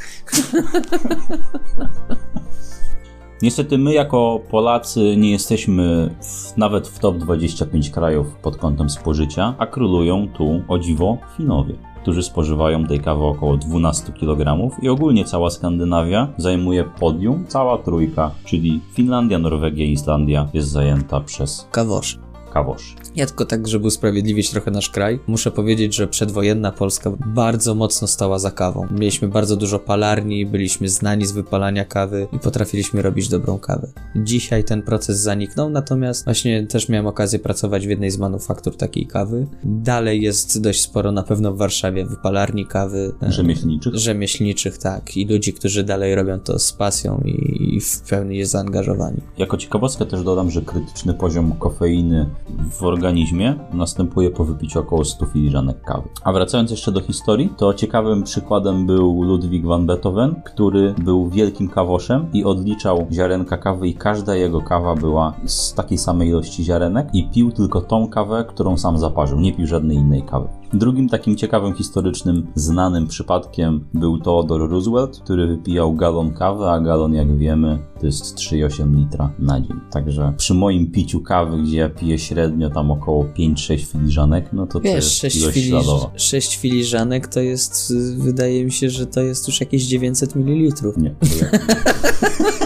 Niestety 3.42 3.78
my 3.78 3.94
jako 3.94 4.40
Polacy 4.52 5.18
nie 5.18 5.32
jesteśmy 5.32 6.16
w, 6.22 6.58
nawet 6.58 6.88
w 6.88 7.00
top 7.00 7.18
25 7.18 7.90
krajów 7.90 8.36
pod 8.36 8.58
kątem 8.58 8.90
spożycia, 8.90 9.56
a 9.58 9.68
królują 9.68 10.28
tu 10.38 10.62
o 10.68 10.80
dziwo 10.80 11.18
Finowie 11.38 11.74
którzy 12.08 12.24
spożywają 12.24 12.86
tej 12.86 13.00
kawy 13.00 13.24
około 13.24 13.58
12 13.58 14.14
kg 14.14 14.72
i 14.82 14.90
ogólnie 14.90 15.26
cała 15.26 15.50
Skandynawia 15.50 16.28
zajmuje 16.38 16.84
podium, 16.84 17.46
cała 17.48 17.78
trójka, 17.78 18.32
czyli 18.46 18.82
Finlandia, 18.94 19.40
Norwegia 19.40 19.86
i 19.86 19.92
Islandia 19.92 20.48
jest 20.54 20.70
zajęta 20.70 21.22
przez 21.22 21.68
Kawosz. 21.72 22.20
Kawosz. 22.48 22.96
Ja 23.16 23.26
tylko 23.26 23.46
tak, 23.46 23.68
żeby 23.68 23.88
usprawiedliwić 23.88 24.50
trochę 24.50 24.72
nasz 24.72 24.90
kraj, 24.90 25.20
muszę 25.28 25.52
powiedzieć, 25.52 25.96
że 25.96 26.08
przedwojenna 26.08 26.72
Polska 26.72 27.12
bardzo 27.26 27.76
mocno 27.76 28.08
stała 28.08 28.40
za 28.40 28.52
kawą. 28.52 28.88
Mieliśmy 28.92 29.28
bardzo 29.28 29.56
dużo 29.56 29.80
palarni, 29.80 30.46
byliśmy 30.46 30.90
znani 30.90 31.26
z 31.26 31.32
wypalania 31.32 31.86
kawy 31.86 32.28
i 32.34 32.40
potrafiliśmy 32.40 33.02
robić 33.02 33.30
dobrą 33.30 33.58
kawę. 33.60 33.88
Dzisiaj 34.16 34.64
ten 34.64 34.82
proces 34.82 35.20
zaniknął, 35.20 35.70
natomiast 35.70 36.26
właśnie 36.26 36.68
też 36.68 36.90
miałem 36.90 37.08
okazję 37.08 37.40
pracować 37.40 37.88
w 37.88 37.90
jednej 37.90 38.12
z 38.12 38.18
manufaktur 38.18 38.78
takiej 38.78 39.06
kawy. 39.08 39.48
Dalej 39.64 40.22
jest 40.22 40.62
dość 40.62 40.82
sporo 40.82 41.12
na 41.12 41.24
pewno 41.24 41.54
w 41.54 41.58
Warszawie 41.58 42.06
wypalarni 42.06 42.66
kawy. 42.66 43.14
e, 43.24 43.32
Rzemieślniczych. 43.32 43.96
Rzemieślniczych, 43.96 44.78
tak. 44.78 45.18
I 45.18 45.26
ludzi, 45.26 45.54
którzy 45.54 45.84
dalej 45.84 46.16
robią 46.16 46.40
to 46.40 46.60
z 46.60 46.74
pasją 46.74 47.22
i, 47.26 47.76
i 47.76 47.82
w 47.82 48.02
pełni 48.02 48.38
jest 48.38 48.52
zaangażowani. 48.52 49.22
Jako 49.38 49.58
ciekawostkę 49.58 50.06
też 50.06 50.24
dodam, 50.24 50.52
że 50.52 50.62
krytyczny 50.62 51.14
poziom 51.14 51.52
kofeiny 51.60 52.30
w 52.72 52.84
organizmie 52.84 53.56
następuje 53.74 54.32
po 54.32 54.46
wypiciu 54.46 54.80
około 54.80 55.06
100 55.06 55.26
filiżanek 55.26 55.82
kawy. 55.82 56.10
A 56.24 56.34
wracając 56.34 56.72
jeszcze 56.72 56.92
do 56.92 57.02
historii, 57.02 57.54
to 57.58 57.74
ciekawym 57.74 58.24
przykładem 58.24 58.86
był 58.86 59.24
Ludwig 59.24 59.66
van 59.66 59.86
Beethoven, 59.86 60.42
który 60.46 60.94
był 60.98 61.30
wielkim 61.30 61.70
kawoszem 61.70 62.28
i 62.34 62.44
odliczał 62.44 63.08
ziarenka 63.12 63.58
kawy 63.58 63.88
i 63.88 63.94
każda 63.94 64.36
jego 64.36 64.62
kawa 64.62 64.96
była 64.96 65.34
z 65.46 65.74
takiej 65.74 65.98
samej 65.98 66.30
ilości 66.30 66.64
ziarenek 66.64 67.08
i 67.14 67.30
pił 67.30 67.52
tylko 67.52 67.82
tą 67.82 68.08
kawę, 68.08 68.46
którą 68.48 68.78
sam 68.78 68.98
zaparzył, 68.98 69.40
nie 69.40 69.54
pił 69.54 69.68
żadnej 69.68 69.98
innej 69.98 70.24
kawy. 70.24 70.48
Drugim 70.74 71.10
takim 71.10 71.36
ciekawym, 71.36 71.74
historycznym, 71.74 72.48
znanym 72.56 73.08
przypadkiem 73.08 73.86
był 73.94 74.18
Theodore 74.20 74.68
Roosevelt, 74.68 75.20
który 75.24 75.48
wypijał 75.48 75.94
galon 75.96 76.34
kawy, 76.34 76.66
a 76.66 76.80
galon, 76.80 77.14
jak 77.14 77.38
wiemy, 77.38 77.80
to 78.00 78.06
jest 78.06 78.36
3,8 78.36 78.96
litra 78.96 79.30
na 79.40 79.62
dzień. 79.62 79.80
Także 79.92 80.34
przy 80.38 80.54
moim 80.54 80.92
piciu 80.92 81.22
kawy, 81.22 81.62
gdzie 81.64 81.78
ja 81.78 81.90
piję 81.90 82.20
średnio 82.20 82.70
tam 82.70 82.92
około 82.92 83.24
5-6 83.24 83.86
filiżanek, 83.92 84.50
no 84.54 84.68
to 84.68 84.74
to 84.74 84.80
Wiesz, 84.80 84.96
jest 84.96 85.10
sześć, 85.12 85.36
ilość 85.38 85.54
filiż, 85.54 85.70
śladowa. 85.70 86.12
sześć 86.16 86.58
filiżanek 86.58 87.28
to 87.28 87.40
jest, 87.40 87.94
wydaje 88.18 88.66
mi 88.66 88.72
się, 88.72 88.90
że 88.90 89.06
to 89.08 89.22
jest 89.22 89.48
już 89.48 89.60
jakieś 89.60 89.84
900 89.84 90.36
ml. 90.36 90.94
Nie, 90.98 91.10
to 91.10 91.28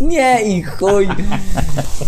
Nie 0.00 0.56
i 0.56 0.62
chuj, 0.62 1.08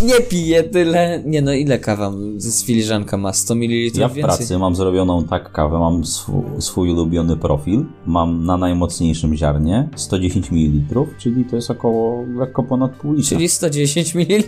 nie 0.03 0.21
piję 0.21 0.63
tyle. 0.63 1.23
Nie 1.27 1.43
no, 1.43 1.53
ile 1.53 1.79
kawa 1.79 2.13
z 2.37 2.65
filiżanka 2.65 3.17
ma? 3.17 3.33
100 3.33 3.55
ml 3.55 4.01
ja 4.01 4.09
w 4.09 4.15
więcej? 4.15 4.23
pracy 4.23 4.59
mam 4.59 4.77
zrobioną 4.77 5.25
tak 5.25 5.53
kawę, 5.53 5.79
mam 5.79 6.05
swój, 6.07 6.43
swój 6.59 6.91
ulubiony 6.91 7.37
profil, 7.37 7.85
mam 8.07 8.45
na 8.45 8.57
najmocniejszym 8.57 9.37
ziarnie 9.37 9.89
110 9.97 10.51
ml, 10.51 11.07
czyli 11.19 11.45
to 11.45 11.57
jest 11.57 11.71
około 11.71 12.25
lekko 12.37 12.63
ponad 12.63 12.93
pół 12.97 13.13
litra. 13.13 13.29
Czyli 13.29 13.49
110 13.49 14.15
ml. 14.15 14.45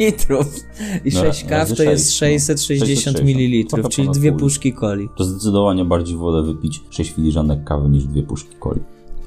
I 1.04 1.10
No, 1.14 1.20
6 1.20 1.44
kaw 1.44 1.72
to 1.72 1.82
jest 1.82 2.12
sześć, 2.12 2.48
no. 2.48 2.54
660 2.54 3.16
660, 3.16 3.20
ml, 3.20 3.88
czyli 3.90 4.08
dwie 4.10 4.32
puszki 4.32 4.74
coli. 4.74 5.08
to 5.16 5.24
zdecydowanie 5.24 5.84
bardziej 5.84 6.16
wolę 6.16 6.42
wypić 6.42 6.82
6 6.90 7.12
filiżanek 7.12 7.64
kawy 7.64 7.88
niż 7.88 8.04
dwie 8.04 8.22
puszki 8.22 8.56
coli. 8.62 8.80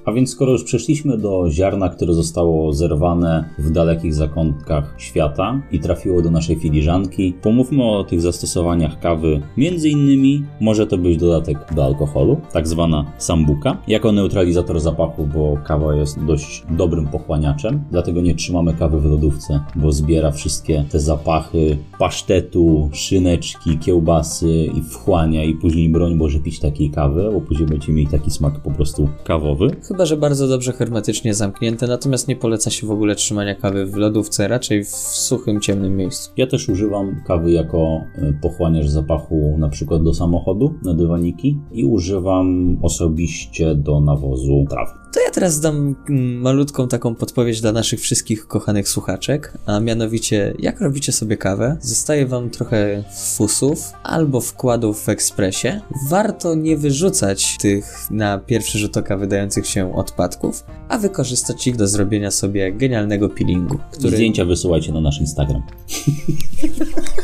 A 0.06 0.12
więc 0.12 0.32
skoro 0.32 0.52
już 0.52 0.64
przeszliśmy 0.64 1.18
do 1.18 1.46
ziarna, 1.50 1.90
które 1.90 2.14
zostało 2.14 2.74
zerwane 2.74 3.50
w 3.58 3.72
dalekich 3.72 4.14
zakątkach 4.14 4.96
świata 4.98 5.62
i 5.72 5.80
trafiło 5.80 6.22
do 6.22 6.32
naszej 6.32 6.56
filiżanki, 6.56 7.34
pomówmy 7.42 7.84
o 7.84 8.04
tych 8.04 8.22
zastosowaniach 8.22 9.00
kawy. 9.00 9.42
Między 9.58 9.90
innymi 9.90 10.44
może 10.62 10.88
to 10.88 10.98
być 10.98 11.18
dodatek 11.18 11.74
do 11.76 11.86
alkoholu, 11.86 12.38
tak 12.54 12.68
zwana 12.68 13.06
sambuka, 13.18 13.78
jako 13.88 14.12
neutralizator 14.12 14.80
zapachu, 14.80 15.28
bo 15.34 15.58
kawa 15.64 15.96
jest 15.96 16.26
dość 16.26 16.64
dobrym 16.70 17.08
pochłaniaczem, 17.08 17.84
dlatego 17.92 18.22
nie 18.22 18.36
trzymamy 18.36 18.74
kawy 18.74 19.00
w 19.00 19.06
lodówce, 19.06 19.60
bo 19.76 19.92
zbiera 19.92 20.32
wszystkie 20.32 20.86
te 20.92 21.00
zapachy 21.00 21.78
pasztetu, 22.00 22.90
szyneczki, 22.94 23.78
kiełbasy 23.78 24.70
i 24.78 24.82
wchłania 24.82 25.44
i 25.44 25.56
później 25.56 25.90
broń 25.90 26.16
może 26.16 26.40
pić 26.40 26.60
takiej 26.60 26.90
kawy, 26.90 27.30
bo 27.34 27.42
później 27.42 27.68
będziecie 27.68 27.94
mieli 27.94 28.08
taki 28.08 28.32
smak 28.32 28.60
po 28.60 28.72
prostu 28.72 29.10
kawowy. 29.24 29.68
Chyba, 29.90 30.06
że 30.06 30.18
bardzo 30.18 30.48
dobrze 30.48 30.74
hermetycznie 30.74 31.34
zamknięte, 31.34 31.88
natomiast 31.88 32.28
nie 32.28 32.36
poleca 32.36 32.70
się 32.70 32.88
w 32.88 32.92
ogóle 32.92 33.16
trzymania 33.16 33.56
kawy 33.56 33.86
w 33.86 33.96
lodówce, 33.96 34.48
raczej 34.48 34.84
w 34.84 34.90
suchym, 34.90 35.62
ciemnym 35.62 35.98
miejscu. 35.98 36.32
Ja 36.38 36.48
też 36.48 36.70
używam 36.70 37.24
kawy 37.28 37.52
jako 37.52 38.04
e, 38.16 38.34
pochłaniacz 38.42 38.88
zapachu 38.88 39.56
na 39.58 39.70
przykład 39.70 40.04
do 40.04 40.14
samochodu, 40.14 40.74
na 40.84 40.94
dywaniki 40.94 41.60
i 41.72 41.86
używam 41.86 42.78
osobiście 42.82 43.76
do 43.76 44.02
nawozu 44.02 44.66
traw. 44.70 45.00
To 45.14 45.20
ja 45.20 45.32
teraz 45.32 45.60
dam 45.60 45.96
mm, 46.10 46.42
malutką 46.42 46.88
taką 46.88 47.16
podpowiedź 47.16 47.62
dla 47.62 47.72
naszych 47.72 48.00
wszystkich 48.00 48.48
kochanych 48.48 48.90
słuchaczek, 48.90 49.58
a 49.66 49.80
mianowicie 49.80 50.54
jak 50.60 50.82
robicie 50.82 51.12
sobie 51.12 51.38
kawę, 51.38 51.78
zostaje 51.82 52.26
wam 52.26 52.50
trochę 52.50 53.04
fusów 53.36 53.94
albo 54.04 54.42
wkładów 54.42 55.04
w 55.04 55.10
ekspresie. 55.10 55.82
Warto 56.10 56.56
nie 56.56 56.78
wyrzucać 56.78 57.58
tych 57.58 58.12
na 58.12 58.38
pierwszy 58.38 58.78
rzut 58.80 58.98
oka 58.98 59.18
wydających 59.18 59.68
się 59.68 59.79
odpadków, 59.86 60.64
a 60.90 60.98
wykorzystać 60.98 61.68
ich 61.68 61.76
do 61.76 61.88
zrobienia 61.88 62.32
sobie 62.32 62.74
genialnego 62.74 63.30
peelingu, 63.30 63.78
który 63.92 64.16
Zdjęcia 64.16 64.46
wysyłajcie 64.46 64.92
na 64.92 65.02
nasz 65.02 65.20
Instagram. 65.20 65.62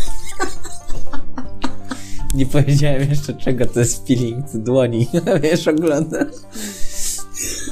nie 2.36 2.46
powiedziałem 2.46 3.10
jeszcze 3.10 3.34
czego 3.34 3.66
to 3.66 3.80
jest 3.80 4.08
peeling 4.08 4.46
dłoni, 4.54 5.08
wiesz, 5.44 5.68
oglądasz. 5.68 6.28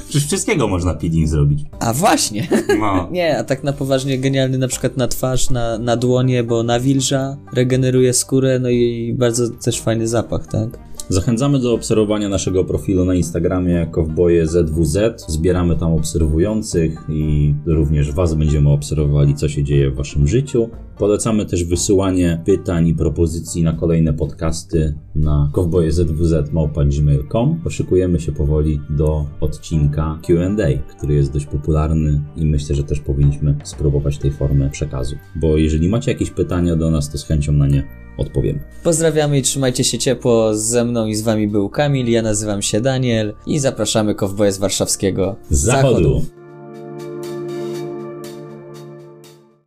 Przecież 0.08 0.26
wszystkiego 0.26 0.68
można 0.68 0.94
peeling 0.94 1.28
zrobić. 1.28 1.64
A 1.80 1.92
właśnie! 1.92 2.48
No. 2.80 3.08
Nie, 3.12 3.38
a 3.38 3.44
tak 3.44 3.64
na 3.64 3.72
poważnie 3.72 4.18
genialny 4.18 4.58
na 4.58 4.68
przykład 4.68 4.96
na 4.96 5.08
twarz, 5.08 5.50
na, 5.50 5.78
na 5.78 5.96
dłonie, 5.96 6.42
bo 6.42 6.62
nawilża, 6.62 7.36
regeneruje 7.52 8.12
skórę, 8.12 8.58
no 8.58 8.68
i 8.68 9.14
bardzo 9.18 9.50
też 9.50 9.80
fajny 9.80 10.08
zapach, 10.08 10.46
tak? 10.46 10.78
Zachęcamy 11.08 11.58
do 11.58 11.74
obserwowania 11.74 12.28
naszego 12.28 12.64
profilu 12.64 13.04
na 13.04 13.14
Instagramie 13.14 13.72
jako 13.72 14.06
ZWZ. 14.44 14.98
Zbieramy 15.28 15.76
tam 15.76 15.92
obserwujących 15.92 17.04
i 17.08 17.54
również 17.66 18.12
Was 18.12 18.34
będziemy 18.34 18.70
obserwowali, 18.70 19.34
co 19.34 19.48
się 19.48 19.64
dzieje 19.64 19.90
w 19.90 19.94
Waszym 19.94 20.28
życiu. 20.28 20.68
Polecamy 20.98 21.46
też 21.46 21.64
wysyłanie 21.64 22.42
pytań 22.44 22.88
i 22.88 22.94
propozycji 22.94 23.62
na 23.62 23.72
kolejne 23.72 24.12
podcasty 24.12 24.94
na 25.14 25.50
kowbojeZWZ.gmail.com. 25.52 27.60
Poszykujemy 27.64 28.20
się 28.20 28.32
powoli 28.32 28.80
do 28.90 29.24
odcinka 29.40 30.18
Q&A, 30.26 30.94
który 30.96 31.14
jest 31.14 31.32
dość 31.32 31.46
popularny 31.46 32.20
i 32.36 32.46
myślę, 32.46 32.76
że 32.76 32.82
też 32.82 33.00
powinniśmy 33.00 33.56
spróbować 33.64 34.18
tej 34.18 34.30
formy 34.30 34.70
przekazu. 34.70 35.16
Bo 35.36 35.56
jeżeli 35.56 35.88
macie 35.88 36.12
jakieś 36.12 36.30
pytania 36.30 36.76
do 36.76 36.90
nas, 36.90 37.10
to 37.10 37.18
z 37.18 37.24
chęcią 37.24 37.52
na 37.52 37.66
nie 37.66 38.03
odpowiemy. 38.16 38.58
Pozdrawiamy 38.82 39.38
i 39.38 39.42
trzymajcie 39.42 39.84
się 39.84 39.98
ciepło. 39.98 40.54
Ze 40.54 40.84
mną 40.84 41.06
i 41.06 41.14
z 41.14 41.22
wami 41.22 41.48
był 41.48 41.68
Kamil, 41.68 42.10
ja 42.10 42.22
nazywam 42.22 42.62
się 42.62 42.80
Daniel 42.80 43.34
i 43.46 43.58
zapraszamy 43.58 44.14
kowboje 44.14 44.52
z 44.52 44.58
warszawskiego 44.58 45.36
Z 45.50 45.58
zachodu. 45.58 46.24